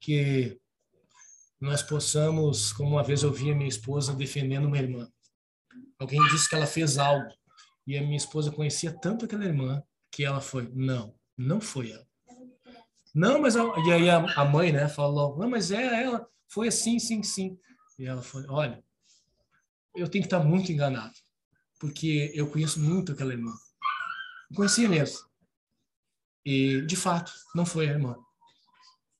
Que 0.00 0.60
nós 1.60 1.82
possamos, 1.82 2.72
como 2.72 2.90
uma 2.90 3.02
vez 3.02 3.22
eu 3.22 3.32
vi 3.32 3.50
a 3.50 3.54
minha 3.54 3.68
esposa 3.68 4.14
defendendo 4.14 4.66
uma 4.66 4.78
irmã. 4.78 5.10
Alguém 5.98 6.20
disse 6.28 6.48
que 6.48 6.54
ela 6.54 6.66
fez 6.66 6.98
algo 6.98 7.28
e 7.86 7.96
a 7.96 8.02
minha 8.02 8.16
esposa 8.16 8.52
conhecia 8.52 8.92
tanto 8.92 9.24
aquela 9.24 9.44
irmã 9.44 9.82
que 10.10 10.24
ela 10.24 10.40
foi, 10.40 10.70
não, 10.74 11.14
não 11.36 11.60
foi 11.60 11.90
ela. 11.90 12.06
Não, 13.14 13.40
mas 13.40 13.56
a, 13.56 13.62
e 13.84 13.92
aí 13.92 14.08
a, 14.08 14.18
a 14.40 14.44
mãe, 14.44 14.72
né, 14.72 14.88
falou, 14.88 15.36
não, 15.36 15.48
mas 15.48 15.70
é 15.70 16.04
ela, 16.04 16.28
foi 16.48 16.68
assim, 16.68 16.98
sim, 16.98 17.22
sim. 17.22 17.58
E 17.98 18.06
ela 18.06 18.22
falou, 18.22 18.52
olha, 18.52 18.84
eu 19.96 20.08
tenho 20.08 20.22
que 20.22 20.26
estar 20.26 20.40
muito 20.40 20.70
enganado, 20.70 21.14
porque 21.80 22.30
eu 22.34 22.48
conheço 22.48 22.78
muito 22.78 23.12
aquela 23.12 23.32
irmã. 23.32 23.52
Eu 24.50 24.56
conhecia 24.56 24.88
mesmo. 24.88 25.18
E, 26.44 26.82
de 26.82 26.96
fato, 26.96 27.32
não 27.54 27.66
foi 27.66 27.88
a 27.88 27.92
irmã. 27.92 28.16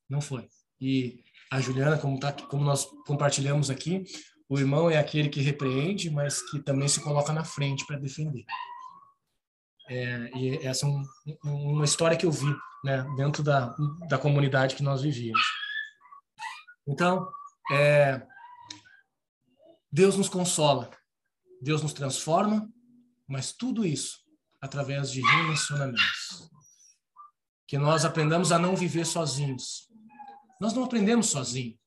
Não 0.08 0.20
foi. 0.20 0.48
E 0.80 1.22
a 1.50 1.60
Juliana, 1.60 1.98
como, 1.98 2.18
tá, 2.18 2.32
como 2.32 2.64
nós 2.64 2.84
compartilhamos 3.06 3.70
aqui, 3.70 4.04
o 4.48 4.58
irmão 4.58 4.90
é 4.90 4.98
aquele 4.98 5.28
que 5.28 5.40
repreende, 5.40 6.10
mas 6.10 6.42
que 6.50 6.60
também 6.60 6.88
se 6.88 7.00
coloca 7.00 7.32
na 7.32 7.44
frente 7.44 7.86
para 7.86 7.98
defender. 7.98 8.44
É, 9.88 10.30
e 10.36 10.66
essa 10.66 10.86
é 10.86 10.88
um, 10.88 11.04
uma 11.44 11.84
história 11.84 12.16
que 12.16 12.26
eu 12.26 12.32
vi 12.32 12.54
né, 12.84 13.04
dentro 13.16 13.42
da, 13.42 13.74
da 14.08 14.18
comunidade 14.18 14.74
que 14.74 14.82
nós 14.82 15.02
vivíamos. 15.02 15.42
Então, 16.86 17.30
é, 17.72 18.22
Deus 19.90 20.16
nos 20.16 20.28
consola, 20.28 20.90
Deus 21.60 21.82
nos 21.82 21.92
transforma, 21.92 22.68
mas 23.26 23.52
tudo 23.52 23.84
isso 23.84 24.18
através 24.60 25.10
de 25.10 25.20
relacionamentos. 25.20 26.50
Que 27.66 27.76
nós 27.76 28.04
aprendamos 28.04 28.50
a 28.50 28.58
não 28.58 28.74
viver 28.74 29.04
sozinhos, 29.04 29.87
nós 30.60 30.72
não 30.72 30.84
aprendemos 30.84 31.26
sozinho. 31.26 31.78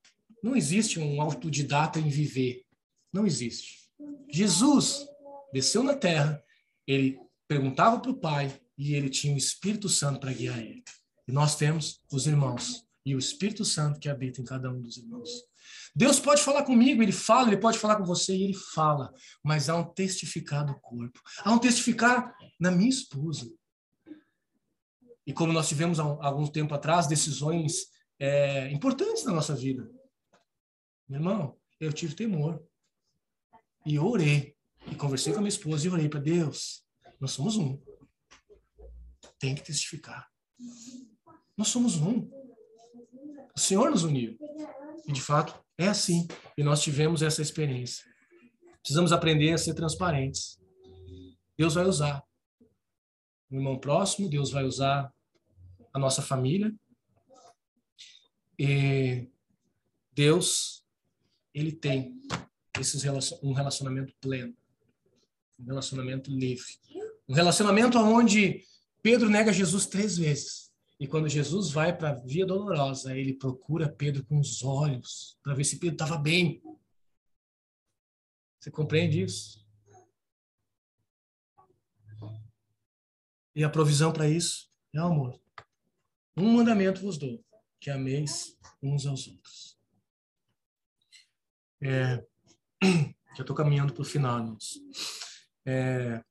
Não 0.44 0.56
existe 0.56 1.00
um 1.00 1.22
autodidata 1.22 2.00
em 2.00 2.10
viver. 2.10 2.64
Não 3.14 3.26
existe. 3.28 3.90
Jesus 4.32 5.06
desceu 5.54 5.84
na 5.84 5.94
terra, 5.94 6.42
ele 6.88 7.20
perguntava 7.48 8.00
para 8.00 8.12
o 8.12 8.20
Pai 8.20 8.60
e 8.78 8.96
ele 8.96 9.10
tinha 9.10 9.34
o 9.34 9.38
Espírito 9.38 9.90
Santo 9.90 10.20
para 10.20 10.34
guiar 10.34 10.60
ele. 10.60 10.84
E 11.28 11.32
nós 11.32 11.56
temos 11.56 12.02
os 12.12 12.26
irmãos 12.26 12.86
e 13.06 13.16
o 13.16 13.20
Espírito 13.20 13.66
Santo 13.66 14.00
que 14.00 14.10
habita 14.10 14.42
em 14.42 14.46
cada 14.46 14.72
um 14.72 14.82
dos 14.82 14.98
irmãos. 14.98 15.30
Deus 15.94 16.20
pode 16.20 16.42
falar 16.42 16.64
comigo, 16.64 17.04
ele 17.04 17.12
fala, 17.12 17.50
ele 17.50 17.58
pode 17.58 17.78
falar 17.78 17.98
com 17.98 18.06
você 18.06 18.36
e 18.36 18.44
ele 18.44 18.54
fala, 18.54 19.14
mas 19.44 19.70
há 19.70 19.76
um 19.76 19.84
testificar 19.84 20.66
do 20.66 20.80
corpo, 20.80 21.20
há 21.44 21.52
um 21.52 21.60
testificar 21.60 22.34
na 22.60 22.72
minha 22.72 22.90
esposa. 22.90 23.52
E 25.28 25.34
como 25.34 25.52
nós 25.52 25.68
tivemos 25.68 26.00
há 26.00 26.04
algum 26.04 26.48
tempo 26.48 26.74
atrás 26.74 27.08
decisões 27.08 27.88
é, 28.22 28.70
importantes 28.70 29.26
na 29.26 29.34
nossa 29.34 29.56
vida. 29.56 29.92
Meu 31.10 31.20
irmão, 31.20 31.60
eu 31.80 31.92
tive 31.92 32.14
temor. 32.14 32.64
E 33.84 33.96
eu 33.96 34.06
orei. 34.06 34.56
E 34.92 34.96
conversei 34.96 35.34
com 35.34 35.40
a 35.40 35.42
minha 35.42 35.50
esposa 35.50 35.88
e 35.88 35.90
orei 35.90 36.08
para 36.08 36.20
Deus. 36.20 36.86
Nós 37.20 37.32
somos 37.32 37.58
um. 37.58 37.82
Tem 39.40 39.56
que 39.56 39.64
testificar. 39.64 40.30
Nós 41.58 41.70
somos 41.70 41.98
um. 41.98 42.30
O 43.56 43.60
Senhor 43.60 43.90
nos 43.90 44.04
uniu. 44.04 44.38
E 45.08 45.12
de 45.12 45.22
fato 45.22 45.60
é 45.76 45.88
assim. 45.88 46.28
E 46.56 46.64
nós 46.64 46.84
tivemos 46.84 47.24
essa 47.24 47.42
experiência. 47.42 48.06
Precisamos 48.84 49.12
aprender 49.12 49.52
a 49.54 49.58
ser 49.58 49.74
transparentes. 49.74 50.60
Deus 51.58 51.74
vai 51.74 51.86
usar 51.86 52.24
o 53.50 53.56
irmão 53.56 53.80
próximo, 53.80 54.30
Deus 54.30 54.52
vai 54.52 54.64
usar 54.64 55.12
a 55.92 55.98
nossa 55.98 56.22
família. 56.22 56.72
E 58.64 59.28
Deus, 60.12 60.86
ele 61.52 61.72
tem 61.72 62.22
esses 62.80 63.02
relacion, 63.02 63.40
um 63.42 63.54
relacionamento 63.54 64.14
pleno, 64.22 64.56
um 65.60 65.66
relacionamento 65.66 66.30
livre. 66.30 66.78
Um 67.28 67.34
relacionamento 67.34 67.98
onde 67.98 68.64
Pedro 69.02 69.32
nega 69.32 69.52
Jesus 69.52 69.88
três 69.88 70.16
vezes. 70.16 70.72
E 71.00 71.08
quando 71.08 71.28
Jesus 71.28 71.72
vai 71.72 71.98
para 71.98 72.12
a 72.12 72.14
via 72.14 72.46
dolorosa, 72.46 73.18
ele 73.18 73.34
procura 73.34 73.92
Pedro 73.92 74.24
com 74.26 74.40
os 74.40 74.62
olhos 74.62 75.40
para 75.42 75.56
ver 75.56 75.64
se 75.64 75.80
Pedro 75.80 75.96
estava 75.96 76.16
bem. 76.16 76.62
Você 78.60 78.70
compreende 78.70 79.24
isso? 79.24 79.66
E 83.56 83.64
a 83.64 83.70
provisão 83.72 84.14
para 84.14 84.30
isso 84.30 84.70
é 84.94 85.02
o 85.02 85.06
amor. 85.06 85.42
Um 86.38 86.54
mandamento 86.54 87.02
vos 87.02 87.18
dou, 87.18 87.44
que 87.82 87.90
ameis 87.90 88.56
uns 88.82 89.08
aos 89.08 89.28
outros. 89.28 89.78
É, 91.82 92.24
já 93.36 93.42
estou 93.42 93.56
caminhando 93.56 93.92
para 93.92 94.04
o 94.04 94.06
final, 94.06 94.38
irmãos. 94.38 94.80
É, 95.66 96.24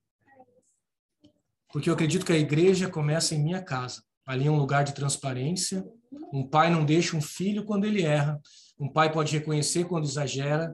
porque 1.72 1.90
eu 1.90 1.94
acredito 1.94 2.24
que 2.24 2.32
a 2.32 2.38
igreja 2.38 2.88
começa 2.88 3.34
em 3.34 3.42
minha 3.42 3.61
casa. 3.61 4.03
Ali 4.24 4.46
é 4.46 4.51
um 4.51 4.59
lugar 4.59 4.84
de 4.84 4.94
transparência. 4.94 5.84
Um 6.32 6.46
pai 6.46 6.70
não 6.70 6.84
deixa 6.84 7.16
um 7.16 7.20
filho 7.20 7.64
quando 7.64 7.84
ele 7.84 8.03
erra. 8.03 8.40
Um 8.78 8.88
pai 8.88 9.11
pode 9.11 9.36
reconhecer 9.36 9.84
quando 9.84 10.05
exagera 10.05 10.72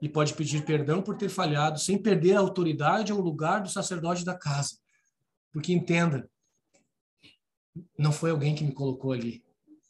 e 0.00 0.08
pode 0.08 0.32
pedir 0.32 0.64
perdão 0.64 1.02
por 1.02 1.16
ter 1.16 1.28
falhado, 1.28 1.78
sem 1.78 2.00
perder 2.00 2.36
a 2.36 2.40
autoridade 2.40 3.12
ou 3.12 3.18
o 3.18 3.22
lugar 3.22 3.62
do 3.62 3.68
sacerdote 3.68 4.24
da 4.24 4.36
casa. 4.36 4.78
Porque 5.52 5.72
entenda, 5.72 6.28
não 7.98 8.10
foi 8.10 8.30
alguém 8.30 8.54
que 8.54 8.64
me 8.64 8.72
colocou 8.72 9.12
ali. 9.12 9.43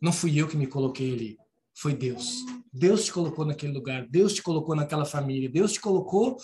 Não 0.05 0.12
fui 0.12 0.38
eu 0.38 0.46
que 0.46 0.55
me 0.55 0.66
coloquei 0.66 1.14
ali. 1.14 1.38
Foi 1.74 1.94
Deus. 1.94 2.44
Deus 2.70 3.07
te 3.07 3.12
colocou 3.12 3.42
naquele 3.46 3.72
lugar. 3.72 4.07
Deus 4.07 4.34
te 4.34 4.42
colocou 4.42 4.76
naquela 4.76 5.07
família. 5.07 5.48
Deus 5.48 5.72
te 5.72 5.80
colocou 5.80 6.36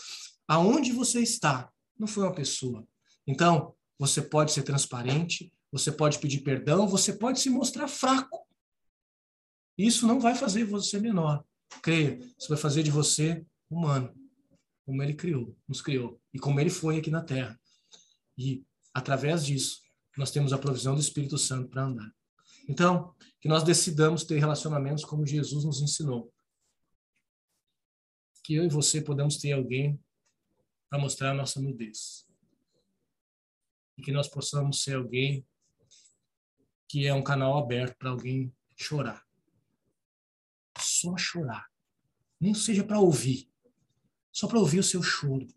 aonde 0.49 0.93
você 0.93 1.21
está. 1.21 1.71
Não 1.99 2.07
foi 2.07 2.23
uma 2.23 2.35
pessoa. 2.35 2.89
Então, 3.27 3.75
você 3.99 4.23
pode 4.23 4.53
ser 4.53 4.63
transparente, 4.63 5.53
você 5.71 5.93
pode 5.93 6.19
pedir 6.21 6.41
perdão, 6.41 6.89
você 6.89 7.13
pode 7.13 7.39
se 7.39 7.51
mostrar 7.51 7.87
fraco. 7.87 8.49
Isso 9.77 10.07
não 10.07 10.19
vai 10.19 10.35
fazer 10.35 10.65
você 10.65 10.99
menor. 10.99 11.45
Creia, 11.83 12.19
isso 12.39 12.49
vai 12.49 12.57
fazer 12.57 12.83
de 12.83 12.91
você 12.91 13.45
humano, 13.69 14.11
como 14.87 15.03
ele 15.03 15.13
criou, 15.13 15.55
nos 15.69 15.83
criou 15.83 16.19
e 16.33 16.39
como 16.39 16.59
ele 16.61 16.71
foi 16.71 16.97
aqui 16.97 17.11
na 17.11 17.23
terra. 17.23 17.61
E 18.39 18.65
através 18.95 19.45
disso, 19.45 19.83
nós 20.17 20.31
temos 20.31 20.55
a 20.55 20.59
provisão 20.59 20.95
do 20.95 21.01
Espírito 21.03 21.37
Santo 21.37 21.69
para 21.69 21.85
andar. 21.85 22.11
Então, 22.71 23.13
que 23.41 23.49
nós 23.49 23.65
decidamos 23.65 24.23
ter 24.23 24.39
relacionamentos 24.39 25.05
como 25.05 25.27
Jesus 25.27 25.65
nos 25.65 25.83
ensinou. 25.83 26.33
Que 28.45 28.55
eu 28.55 28.65
e 28.65 28.69
você 28.69 29.03
podamos 29.03 29.39
ter 29.39 29.51
alguém 29.51 30.01
para 30.89 31.01
mostrar 31.01 31.33
a 31.33 31.35
nossa 31.35 31.61
nudez. 31.61 32.29
E 33.99 34.03
que 34.03 34.13
nós 34.13 34.29
possamos 34.29 34.85
ser 34.85 34.95
alguém 34.95 35.45
que 36.89 37.09
é 37.09 37.13
um 37.13 37.25
canal 37.25 37.59
aberto 37.59 37.97
para 37.99 38.11
alguém 38.11 38.55
chorar. 38.77 39.27
Só 40.79 41.17
chorar. 41.17 41.69
Nem 42.41 42.55
seja 42.55 42.85
para 42.85 43.01
ouvir. 43.01 43.51
Só 44.31 44.47
para 44.47 44.61
ouvir 44.61 44.79
o 44.79 44.85
seu 44.85 45.03
choro. 45.03 45.49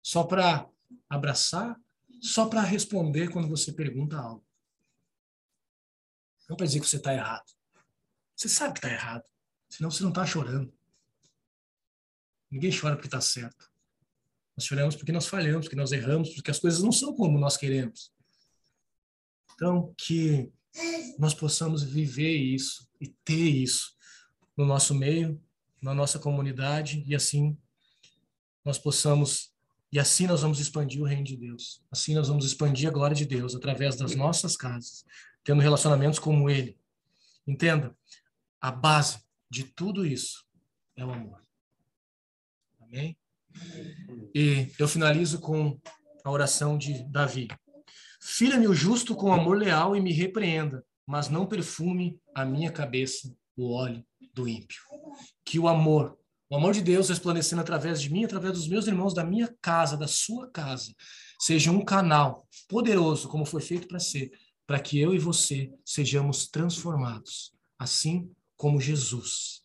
Só 0.00 0.22
para 0.22 0.70
abraçar. 1.10 1.76
Só 2.20 2.48
para 2.48 2.60
responder 2.62 3.32
quando 3.32 3.48
você 3.48 3.72
pergunta 3.72 4.16
algo. 4.16 4.46
Não 6.48 6.56
para 6.56 6.66
dizer 6.66 6.80
que 6.80 6.88
você 6.88 6.96
está 6.96 7.12
errado. 7.12 7.50
Você 8.36 8.48
sabe 8.48 8.74
que 8.74 8.78
está 8.78 8.90
errado. 8.90 9.24
Senão 9.68 9.90
você 9.90 10.02
não 10.02 10.10
está 10.10 10.26
chorando. 10.26 10.72
Ninguém 12.50 12.70
chora 12.70 12.94
porque 12.94 13.08
está 13.08 13.20
certo. 13.20 13.70
Nós 14.56 14.66
choramos 14.66 14.94
porque 14.94 15.12
nós 15.12 15.26
falhamos, 15.26 15.66
porque 15.66 15.76
nós 15.76 15.90
erramos, 15.90 16.30
porque 16.30 16.50
as 16.50 16.58
coisas 16.58 16.82
não 16.82 16.92
são 16.92 17.14
como 17.14 17.38
nós 17.38 17.56
queremos. 17.56 18.12
Então, 19.54 19.94
que 19.96 20.52
nós 21.18 21.34
possamos 21.34 21.82
viver 21.82 22.36
isso 22.36 22.88
e 23.00 23.08
ter 23.08 23.50
isso 23.50 23.96
no 24.56 24.64
nosso 24.64 24.94
meio, 24.94 25.40
na 25.82 25.94
nossa 25.94 26.18
comunidade, 26.18 27.04
e 27.06 27.14
assim 27.14 27.58
nós 28.64 28.78
possamos, 28.78 29.52
e 29.92 29.98
assim 29.98 30.26
nós 30.26 30.40
vamos 30.40 30.58
expandir 30.58 31.02
o 31.02 31.04
reino 31.04 31.24
de 31.24 31.36
Deus. 31.36 31.82
Assim 31.90 32.14
nós 32.14 32.28
vamos 32.28 32.44
expandir 32.44 32.88
a 32.88 32.92
glória 32.92 33.14
de 33.14 33.26
Deus 33.26 33.54
através 33.54 33.96
das 33.96 34.14
nossas 34.14 34.56
casas, 34.56 35.04
tendo 35.44 35.62
relacionamentos 35.62 36.18
como 36.18 36.48
ele. 36.48 36.78
Entenda, 37.46 37.96
a 38.60 38.70
base 38.70 39.18
de 39.50 39.64
tudo 39.64 40.06
isso 40.06 40.44
é 40.96 41.04
o 41.04 41.12
amor. 41.12 41.44
Amém? 42.80 43.16
E 44.34 44.72
eu 44.78 44.88
finalizo 44.88 45.38
com 45.38 45.78
a 46.24 46.30
oração 46.30 46.76
de 46.76 47.04
Davi. 47.10 47.48
Fira-me 48.20 48.66
o 48.66 48.74
justo 48.74 49.14
com 49.14 49.32
amor 49.32 49.58
leal 49.58 49.94
e 49.94 50.00
me 50.00 50.12
repreenda, 50.12 50.84
mas 51.06 51.28
não 51.28 51.46
perfume 51.46 52.18
a 52.34 52.44
minha 52.44 52.72
cabeça 52.72 53.30
o 53.56 53.72
óleo 53.72 54.04
do 54.32 54.48
ímpio. 54.48 54.80
Que 55.44 55.58
o 55.58 55.68
amor, 55.68 56.18
o 56.50 56.56
amor 56.56 56.72
de 56.72 56.80
Deus 56.80 57.08
resplandecendo 57.08 57.60
através 57.60 58.00
de 58.00 58.10
mim, 58.10 58.24
através 58.24 58.54
dos 58.54 58.68
meus 58.68 58.86
irmãos, 58.86 59.14
da 59.14 59.24
minha 59.24 59.54
casa, 59.60 59.96
da 59.96 60.08
sua 60.08 60.50
casa, 60.50 60.94
seja 61.38 61.70
um 61.70 61.84
canal 61.84 62.48
poderoso, 62.68 63.28
como 63.28 63.44
foi 63.44 63.60
feito 63.60 63.86
para 63.86 64.00
ser, 64.00 64.32
para 64.66 64.80
que 64.80 64.98
eu 64.98 65.14
e 65.14 65.18
você 65.18 65.72
sejamos 65.84 66.46
transformados, 66.46 67.52
assim 67.78 68.30
como 68.56 68.80
Jesus 68.80 69.63